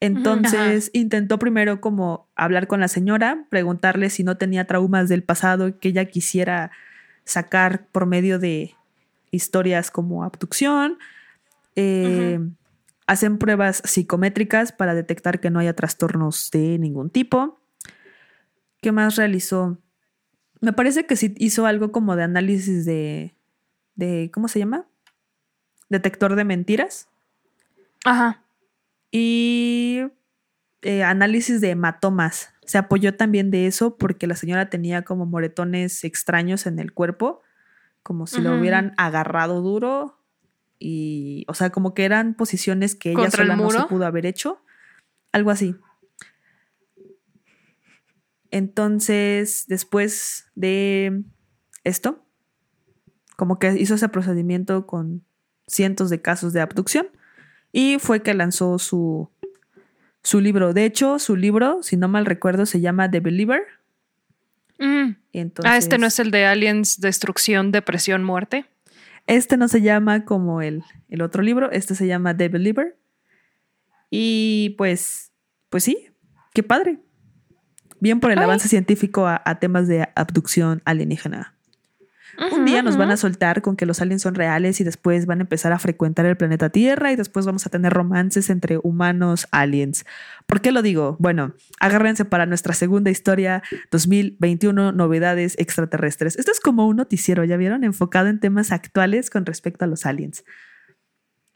[0.00, 5.78] Entonces intentó primero como hablar con la señora, preguntarle si no tenía traumas del pasado
[5.78, 6.70] que ella quisiera
[7.24, 8.74] sacar por medio de
[9.30, 10.98] historias como abducción.
[11.74, 12.38] Eh,
[13.08, 17.58] Hacen pruebas psicométricas para detectar que no haya trastornos de ningún tipo.
[18.82, 19.78] ¿Qué más realizó?
[20.60, 23.34] Me parece que sí hizo algo como de análisis de,
[23.94, 24.86] de ¿cómo se llama?
[25.88, 27.08] Detector de mentiras.
[28.04, 28.44] Ajá.
[29.10, 30.02] Y
[30.82, 32.52] eh, análisis de hematomas.
[32.66, 37.40] Se apoyó también de eso porque la señora tenía como moretones extraños en el cuerpo,
[38.02, 40.17] como si lo hubieran agarrado duro
[40.78, 44.62] y, o sea, como que eran posiciones que ella sola no se pudo haber hecho,
[45.32, 45.76] algo así.
[48.50, 51.22] Entonces, después de
[51.84, 52.24] esto,
[53.36, 55.24] como que hizo ese procedimiento con
[55.66, 57.08] cientos de casos de abducción
[57.72, 59.30] y fue que lanzó su,
[60.22, 60.72] su libro.
[60.72, 63.62] De hecho, su libro, si no mal recuerdo, se llama The Believer.
[64.78, 65.10] Mm.
[65.64, 68.66] ah, este no es el de Aliens, Destrucción, Depresión, Muerte.
[69.28, 72.98] Este no se llama como el, el otro libro, este se llama The Believer.
[74.10, 75.32] Y pues,
[75.68, 76.08] pues sí,
[76.54, 76.98] qué padre.
[78.00, 81.57] Bien por el avance científico a, temas de abducción alienígena.
[82.52, 85.40] Un día nos van a soltar con que los aliens son reales y después van
[85.40, 89.48] a empezar a frecuentar el planeta Tierra y después vamos a tener romances entre humanos
[89.50, 90.04] aliens.
[90.46, 91.16] ¿Por qué lo digo?
[91.18, 96.36] Bueno, agárrense para nuestra segunda historia 2021, novedades extraterrestres.
[96.36, 97.82] Esto es como un noticiero, ¿ya vieron?
[97.82, 100.44] Enfocado en temas actuales con respecto a los aliens.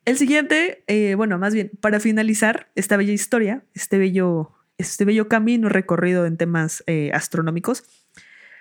[0.05, 5.29] El siguiente, eh, bueno, más bien, para finalizar esta bella historia, este bello, este bello
[5.29, 7.85] camino recorrido en temas eh, astronómicos,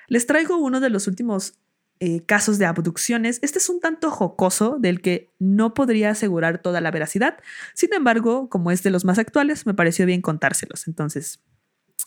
[0.07, 1.60] les traigo uno de los últimos
[2.03, 3.37] eh, casos de abducciones.
[3.43, 7.37] Este es un tanto jocoso del que no podría asegurar toda la veracidad.
[7.75, 10.87] Sin embargo, como es de los más actuales, me pareció bien contárselos.
[10.87, 11.41] Entonces,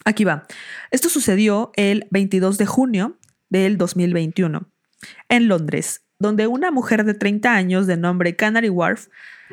[0.05, 0.49] aquí va.
[0.91, 3.19] Esto sucedió el 22 de junio
[3.51, 4.69] del 2021
[5.29, 9.07] en Londres, donde una mujer de 30 años de nombre Canary Wharf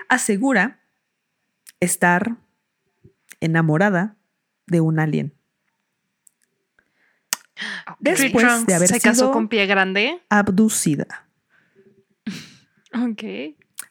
[0.10, 0.80] asegura
[1.80, 2.38] estar
[3.42, 4.18] enamorada
[4.66, 5.36] de un alien.
[8.02, 10.22] Después de haber se casó con pie grande.
[10.30, 11.28] Abducida.
[12.94, 13.24] Ok.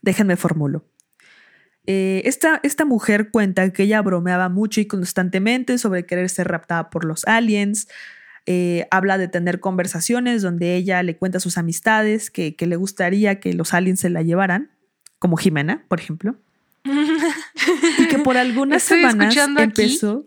[0.02, 0.84] Déjenme formulo.
[1.86, 6.90] Eh, esta, esta, mujer cuenta que ella bromeaba mucho y constantemente sobre querer ser raptada
[6.90, 7.88] por los aliens.
[8.46, 13.40] Eh, habla de tener conversaciones donde ella le cuenta a sus amistades que, le gustaría
[13.40, 14.70] que los aliens se la llevaran,
[15.18, 16.36] como Jimena, por ejemplo.
[16.84, 20.26] y que por algunas semanas empezó.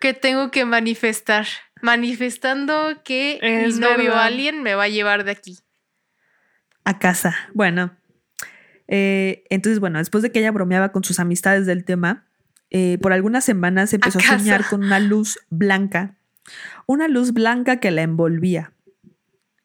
[0.00, 1.46] que tengo que manifestar
[1.82, 5.58] manifestando que mi novio alien me va a llevar de aquí.
[6.84, 7.36] A casa.
[7.52, 7.96] Bueno.
[8.88, 12.26] Eh, entonces, bueno, después de que ella bromeaba con sus amistades del tema,
[12.70, 16.16] eh, por algunas semanas empezó a, soñar con una luz blanca.
[16.86, 18.72] Una luz blanca que la envolvía.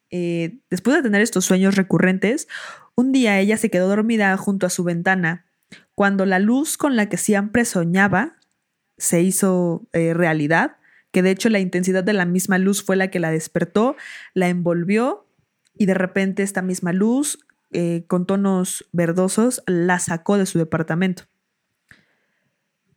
[0.09, 2.47] Eh, después de tener estos sueños recurrentes,
[2.95, 5.45] un día ella se quedó dormida junto a su ventana,
[5.93, 8.38] cuando la luz con la que siempre soñaba
[8.97, 10.76] se hizo realidad
[11.18, 13.95] que de hecho la intensidad de la misma luz fue la que la despertó,
[14.36, 15.26] la envolvió
[15.76, 17.39] y de repente esta misma luz
[17.72, 21.24] eh, con tonos verdosos la sacó de su departamento.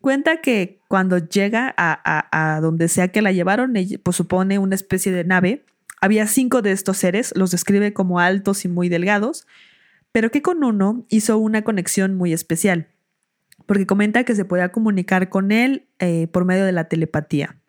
[0.02, 5.24] Cuenta que cuando llega a, donde sea que la llevaron, pues supone una especie de
[5.24, 5.64] nave.
[6.02, 9.46] Había cinco de estos seres, los describe como altos y muy delgados,
[10.12, 12.88] pero que con uno hizo una conexión muy especial.
[13.64, 17.59] porque comenta que se podía comunicar con él eh, por medio de la telepatía.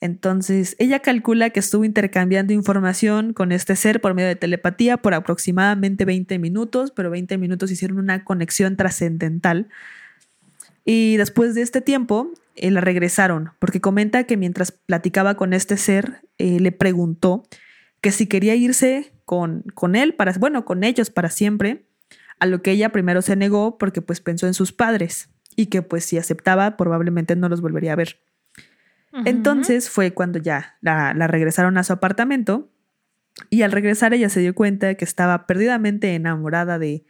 [0.00, 5.12] Entonces, ella calcula que estuvo intercambiando información con este ser por medio de telepatía por
[5.12, 9.68] aproximadamente 20 minutos, pero 20 minutos hicieron una conexión trascendental.
[10.86, 15.76] Y después de este tiempo, eh, la regresaron, porque comenta que mientras platicaba con este
[15.76, 17.44] ser, eh, le preguntó
[18.00, 21.84] que si quería irse con, con él, para, bueno, con ellos para siempre,
[22.38, 25.82] a lo que ella primero se negó porque pues pensó en sus padres y que
[25.82, 28.18] pues si aceptaba probablemente no los volvería a ver.
[29.24, 32.70] Entonces fue cuando ya la, regresaron a su apartamento
[33.48, 37.04] y al regresar ella se dio cuenta que estaba perdidamente enamorada de,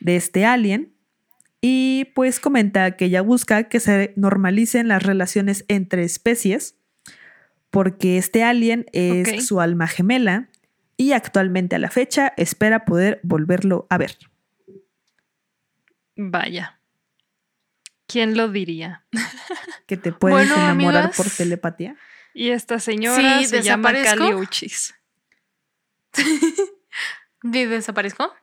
[0.00, 0.92] de este alien
[1.60, 6.76] y pues comenta que ella busca que se normalicen las relaciones entre especies
[7.70, 10.48] porque este alien es su alma gemela
[10.96, 14.18] y actualmente a la fecha espera poder volverlo a ver.
[16.16, 16.78] Vaya.
[18.12, 19.06] ¿Quién lo diría?
[19.86, 21.96] Que te puedes enamorar por telepatía.
[22.34, 24.94] Y esta señora se llama Caliuchis.
[27.42, 28.34] ¿Desaparezco?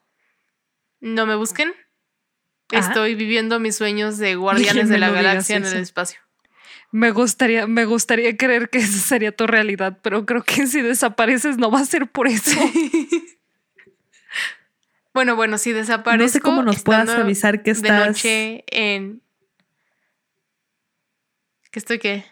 [1.01, 1.72] ¿No me busquen?
[2.72, 6.20] Estoy viviendo mis sueños de guardianes de la galaxia en el espacio.
[6.91, 11.59] Me gustaría, me gustaría creer que esa sería tu realidad, pero creo que si desapareces
[11.59, 12.59] no va a ser por eso.
[15.13, 16.24] bueno, bueno, si desaparezco.
[16.24, 17.99] No sé cómo nos puedas avisar que estás.
[17.99, 19.22] De noche en.
[21.72, 22.26] ¿Que estoy qué?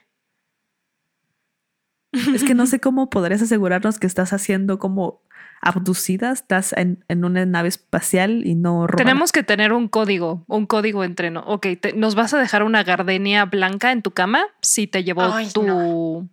[2.34, 5.22] Es que no sé cómo podrías asegurarnos que estás haciendo como
[5.62, 11.04] abducida, estás en, una nave espacial y no Tenemos que tener un código, un código
[11.04, 11.44] entreno.
[11.46, 16.30] Ok, ¿nos vas a dejar una gardenia blanca en tu cama si te llevó tu,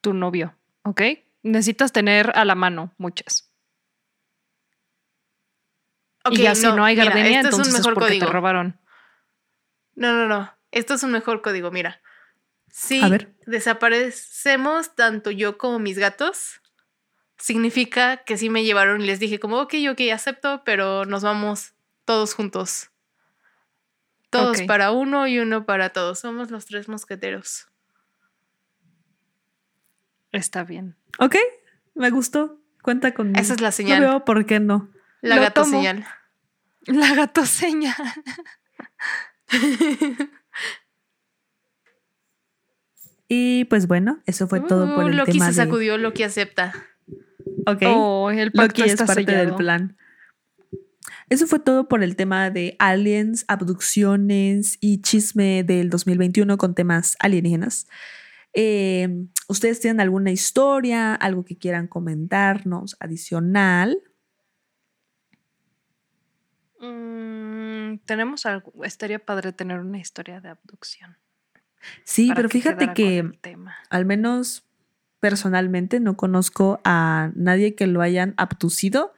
[0.00, 0.54] tu novio?
[0.84, 1.02] ¿Ok?
[1.42, 3.50] Necesitas tener a la mano muchas.
[6.30, 8.26] y ya si no hay gardenia, entonces es, un mejor código.
[8.26, 8.78] te robaron.
[9.94, 10.52] No, no, no.
[10.72, 12.00] Esto es un mejor código, mira.
[12.78, 13.00] Si
[13.46, 16.60] desaparecemos tanto yo como mis gatos,
[17.38, 21.72] significa que sí me llevaron y les dije como, ok, ok, acepto, pero nos vamos
[22.04, 22.90] todos juntos.
[24.28, 26.18] Todos para uno y uno para todos.
[26.18, 27.66] Somos los tres mosqueteros.
[30.30, 30.98] Está bien.
[31.18, 31.36] Ok,
[31.94, 32.60] me gustó.
[32.82, 33.40] Cuenta conmigo.
[33.40, 34.02] Esa es la señal.
[34.02, 34.90] No veo por qué no.
[35.22, 36.06] La gato señal.
[36.82, 37.96] La gato señal.
[43.28, 46.74] y pues bueno, eso fue todo por el Loki tema se sacudió, Loki acepta.
[47.66, 47.82] Ok.
[47.86, 49.96] Oh, el Loki es parte del plan.
[51.28, 57.16] Eso fue todo por el tema de aliens, abducciones y chisme del 2021 con temas
[57.18, 57.88] alienígenas.
[58.52, 63.98] Em, ¿Ustedes tienen alguna historia, algo que quieran comentarnos adicional?
[66.80, 71.16] Mm, tenemos algo, estaría padre tener una historia de abducción.
[72.04, 73.30] Sí, pero fíjate que
[73.90, 74.64] al menos
[75.20, 79.12] personalmente no conozco a nadie que lo hayan abducido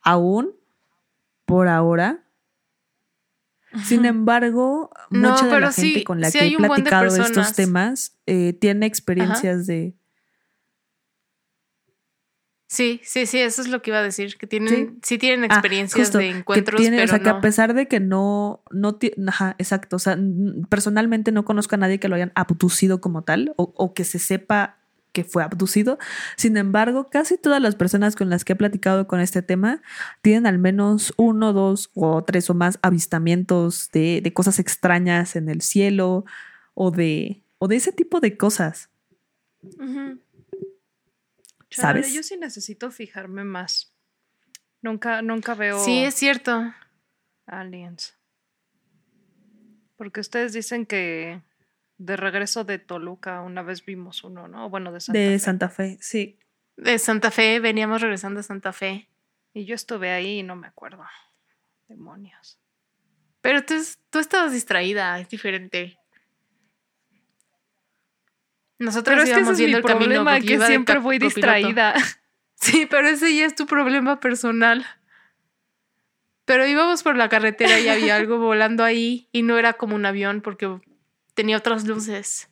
[0.00, 0.52] aún
[1.44, 2.20] por ahora.
[3.84, 8.86] Sin embargo, mucha de la gente con la que he platicado estos temas eh, tiene
[8.86, 9.94] experiencias de.
[12.74, 15.54] Sí, sí, sí, eso es lo que iba a decir, que tienen, sí, tienen ah,
[15.54, 18.98] experiencias de encuentros, pero o sea, que a pesar de que no, no,
[19.28, 20.18] ajá, exacto, o sea,
[20.68, 24.18] personalmente no conozco a nadie que lo hayan abducido como tal, o, o que se
[24.18, 24.78] sepa
[25.12, 25.98] que fue abducido.
[26.36, 29.80] Sin embargo, casi todas las personas con las que he platicado con este tema
[30.20, 35.60] tienen al menos uno, dos o tres o más avistamientos de, cosas extrañas en el
[35.60, 36.24] cielo
[36.74, 38.90] o de, o de ese tipo de cosas.
[41.74, 42.12] ¿Sabes?
[42.12, 43.94] Yo sí necesito fijarme más.
[44.82, 45.78] Nunca, nunca veo.
[45.84, 46.72] Sí, es cierto.
[47.46, 48.16] Aliens.
[49.96, 51.42] Porque ustedes dicen que
[51.98, 54.68] de regreso de Toluca, una vez vimos uno, ¿no?
[54.68, 55.28] Bueno, de Santa Fe.
[55.28, 56.38] De Santa Fe, sí.
[56.76, 59.08] De Santa Fe, veníamos regresando a Santa Fe.
[59.52, 61.04] Y yo estuve ahí y no me acuerdo.
[61.88, 62.58] Demonios.
[63.40, 63.74] Pero tú,
[64.10, 65.98] tú estabas distraída, es diferente.
[68.84, 71.94] Nosotros pero íbamos es que viendo el problema, que siempre voy distraída.
[72.56, 74.86] Sí, pero ese ya es tu problema personal.
[76.46, 80.06] Pero íbamos por la carretera y había algo volando ahí y no era como un
[80.06, 80.80] avión porque
[81.34, 82.48] tenía otras luces.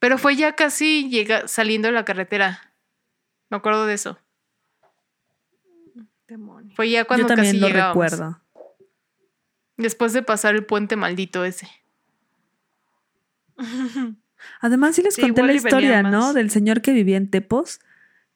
[0.00, 2.72] Pero fue ya casi llega, saliendo de la carretera.
[3.48, 4.18] Me acuerdo de eso.
[6.74, 8.40] Fue ya cuando Yo también lo recuerdo.
[9.76, 11.68] Después de pasar el puente maldito ese.
[14.60, 16.32] Además, sí les conté la historia, ¿no?
[16.32, 17.80] Del señor que vivía en Tepos.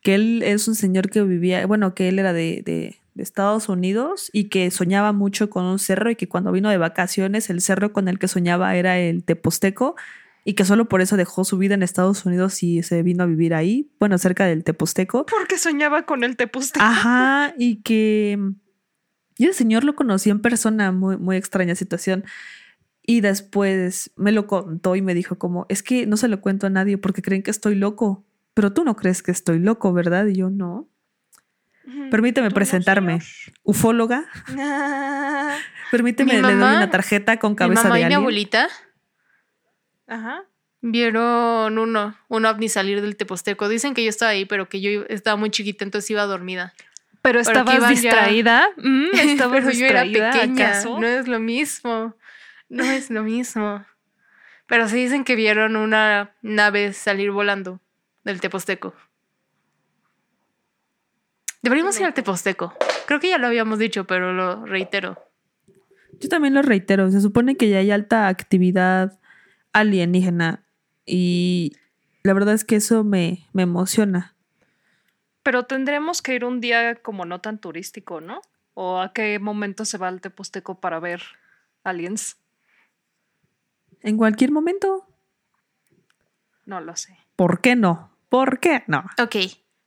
[0.02, 4.30] Que él es un señor que vivía, bueno, que él era de, de Estados Unidos
[4.32, 7.92] y que soñaba mucho con un cerro y que cuando vino de vacaciones el cerro
[7.92, 9.96] con el que soñaba era el Teposteco
[10.44, 13.26] y que solo por eso dejó su vida en Estados Unidos y se vino a
[13.26, 15.26] vivir ahí, bueno, cerca del Teposteco.
[15.26, 16.84] Porque soñaba con el Teposteco.
[16.84, 18.38] Ajá, y que
[19.36, 22.24] y el señor lo conocí en persona, muy, muy extraña situación.
[23.02, 26.66] Y después me lo contó y me dijo como, es que no se lo cuento
[26.66, 28.24] a nadie porque creen que estoy loco,
[28.54, 30.26] pero tú no crees que estoy loco, ¿verdad?
[30.26, 30.86] Y yo no.
[32.10, 33.20] Permíteme presentarme.
[33.64, 34.24] Ufóloga.
[35.90, 38.18] Permíteme, le doy una tarjeta con cabeza mi mamá de y mi alien.
[38.20, 38.68] abuelita
[40.06, 40.44] Ajá.
[40.80, 43.68] vieron uno, un ovni salir del Teposteco.
[43.68, 46.74] Dicen que yo estaba ahí, pero que yo estaba muy chiquita, entonces iba dormida.
[47.22, 48.68] Pero estabas iban ya- distraída.
[48.76, 50.68] Mm, estabas pero yo era distraída, pequeña.
[50.68, 51.00] ¿acaso?
[51.00, 52.14] No es lo mismo.
[52.70, 53.84] No es lo mismo.
[54.66, 57.80] Pero sí dicen que vieron una nave salir volando
[58.24, 58.94] del Teposteco.
[61.62, 62.72] Deberíamos ir al Teposteco.
[63.06, 65.18] Creo que ya lo habíamos dicho, pero lo reitero.
[66.20, 69.18] Yo también lo reitero, se supone que ya hay alta actividad
[69.72, 70.62] alienígena
[71.06, 71.72] y
[72.22, 74.34] la verdad es que eso me, me emociona.
[75.42, 78.42] Pero tendremos que ir un día como no tan turístico, ¿no?
[78.74, 81.22] ¿O a qué momento se va al Teposteco para ver
[81.82, 82.39] aliens?
[84.02, 85.06] En cualquier momento,
[86.64, 87.16] No lo sé.
[87.36, 88.16] ¿por qué no?
[88.28, 89.04] ¿Por qué no?
[89.22, 89.36] Ok,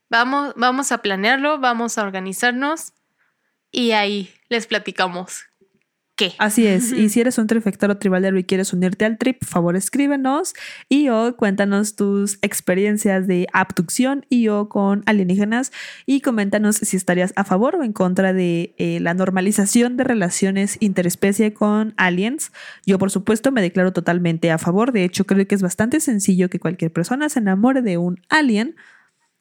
[0.09, 2.93] vamos, vamos a planearlo, vamos a organizarnos
[3.71, 5.45] y ahí les platicamos
[6.15, 6.33] qué.
[6.37, 6.91] Así es.
[6.91, 10.53] Y si eres un trifectaro tribalero y quieres unirte al trip, por favor escríbenos
[10.89, 15.71] y o cuéntanos tus experiencias de abducción y o con alienígenas
[16.05, 20.77] y coméntanos si estarías a favor o en contra de eh, la normalización de relaciones
[20.79, 22.51] interespecie con aliens.
[22.85, 24.91] Yo, por supuesto, me declaro totalmente a favor.
[24.91, 28.75] De hecho, creo que es bastante sencillo que cualquier persona se enamore de un alien,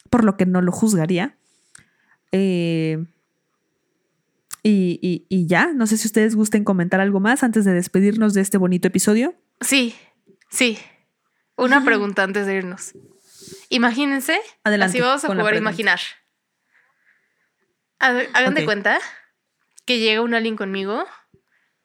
[0.09, 1.35] por lo que no lo juzgaría.
[2.31, 3.05] Eh,
[4.63, 8.33] y, y- y ya, no sé si ustedes gusten comentar algo más antes de despedirnos
[8.33, 9.35] de este bonito episodio.
[9.61, 9.93] Sí,
[10.49, 10.79] sí.
[11.57, 12.93] Una pregunta antes de irnos.
[13.69, 14.39] Imagínense.
[14.63, 15.99] Adelante Así vamos a jugar a imaginar.
[17.99, 18.99] Hag- Hagan de cuenta
[19.85, 21.05] que llega un alien conmigo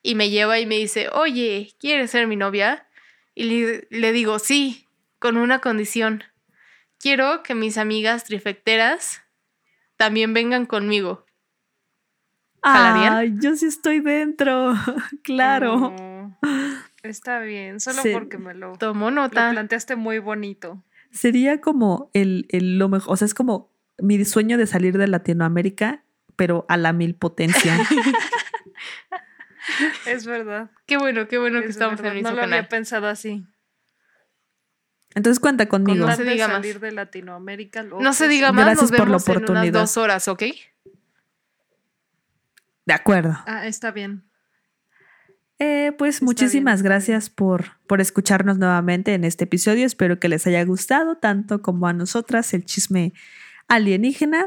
[0.03, 2.87] y me lleva y me dice, oye, ¿quieres ser mi novia?
[3.35, 6.25] Y le, le digo, sí, con una condición.
[7.01, 9.23] Quiero que mis amigas trifecteras
[9.97, 11.27] también vengan conmigo.
[12.63, 13.15] ¿Jalarían?
[13.15, 14.75] Ay, yo sí estoy dentro.
[15.23, 15.77] claro.
[15.97, 16.39] No,
[17.03, 19.51] está bien, solo porque me lo, Tomo lo nota.
[19.51, 20.83] planteaste muy bonito.
[21.11, 25.09] Sería como el, el lo mejor, o sea, es como mi sueño de salir de
[25.09, 26.05] Latinoamérica,
[26.37, 27.79] pero a la mil potencia.
[30.07, 30.71] Es verdad.
[30.87, 32.13] Qué bueno, qué bueno que es estamos verdad.
[32.13, 32.53] en el No lo canal.
[32.55, 33.45] había pensado así.
[35.15, 36.07] Entonces cuenta conmigo.
[36.07, 36.57] No se diga más.
[36.57, 37.83] salir de Latinoamérica.
[37.83, 39.81] lo No se diga más, Gracias nos por la vemos en unas oportunidad.
[39.81, 40.43] dos horas, ¿ok?
[42.89, 43.37] De acuerdo.
[43.45, 44.25] Ah, está bien.
[45.59, 49.85] Eh, pues Está muchísimas bien, gracias por, por escucharnos nuevamente en este episodio.
[49.85, 53.13] Espero que les haya gustado tanto como a nosotras el chisme
[53.69, 54.47] alienígena.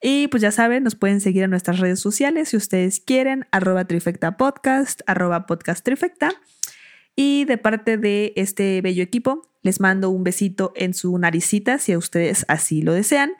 [0.00, 3.84] Y pues ya saben, nos pueden seguir en nuestras redes sociales si ustedes quieren, arroba
[3.84, 6.32] trifecta podcast, arroba podcast trifecta.
[7.14, 11.92] Y de parte de este bello equipo, les mando un besito en su naricita si
[11.92, 13.32] a ustedes así lo desean.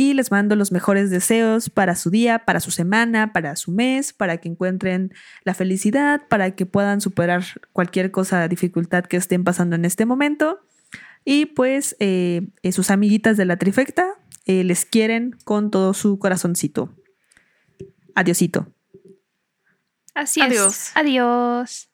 [0.00, 4.14] Y les mando los mejores deseos para su día, para su semana, para su mes,
[4.14, 5.12] para que encuentren
[5.44, 7.44] la felicidad, para que puedan superar
[7.74, 10.60] cualquier cosa, dificultad que estén pasando en este momento.
[11.22, 14.06] Y pues eh, eh, sus amiguitas de la trifecta
[14.46, 16.94] eh, les quieren con todo su corazoncito.
[18.14, 18.72] Adiosito.
[20.14, 20.92] Así Adiós.
[20.94, 20.96] es.
[20.96, 21.90] Adiós.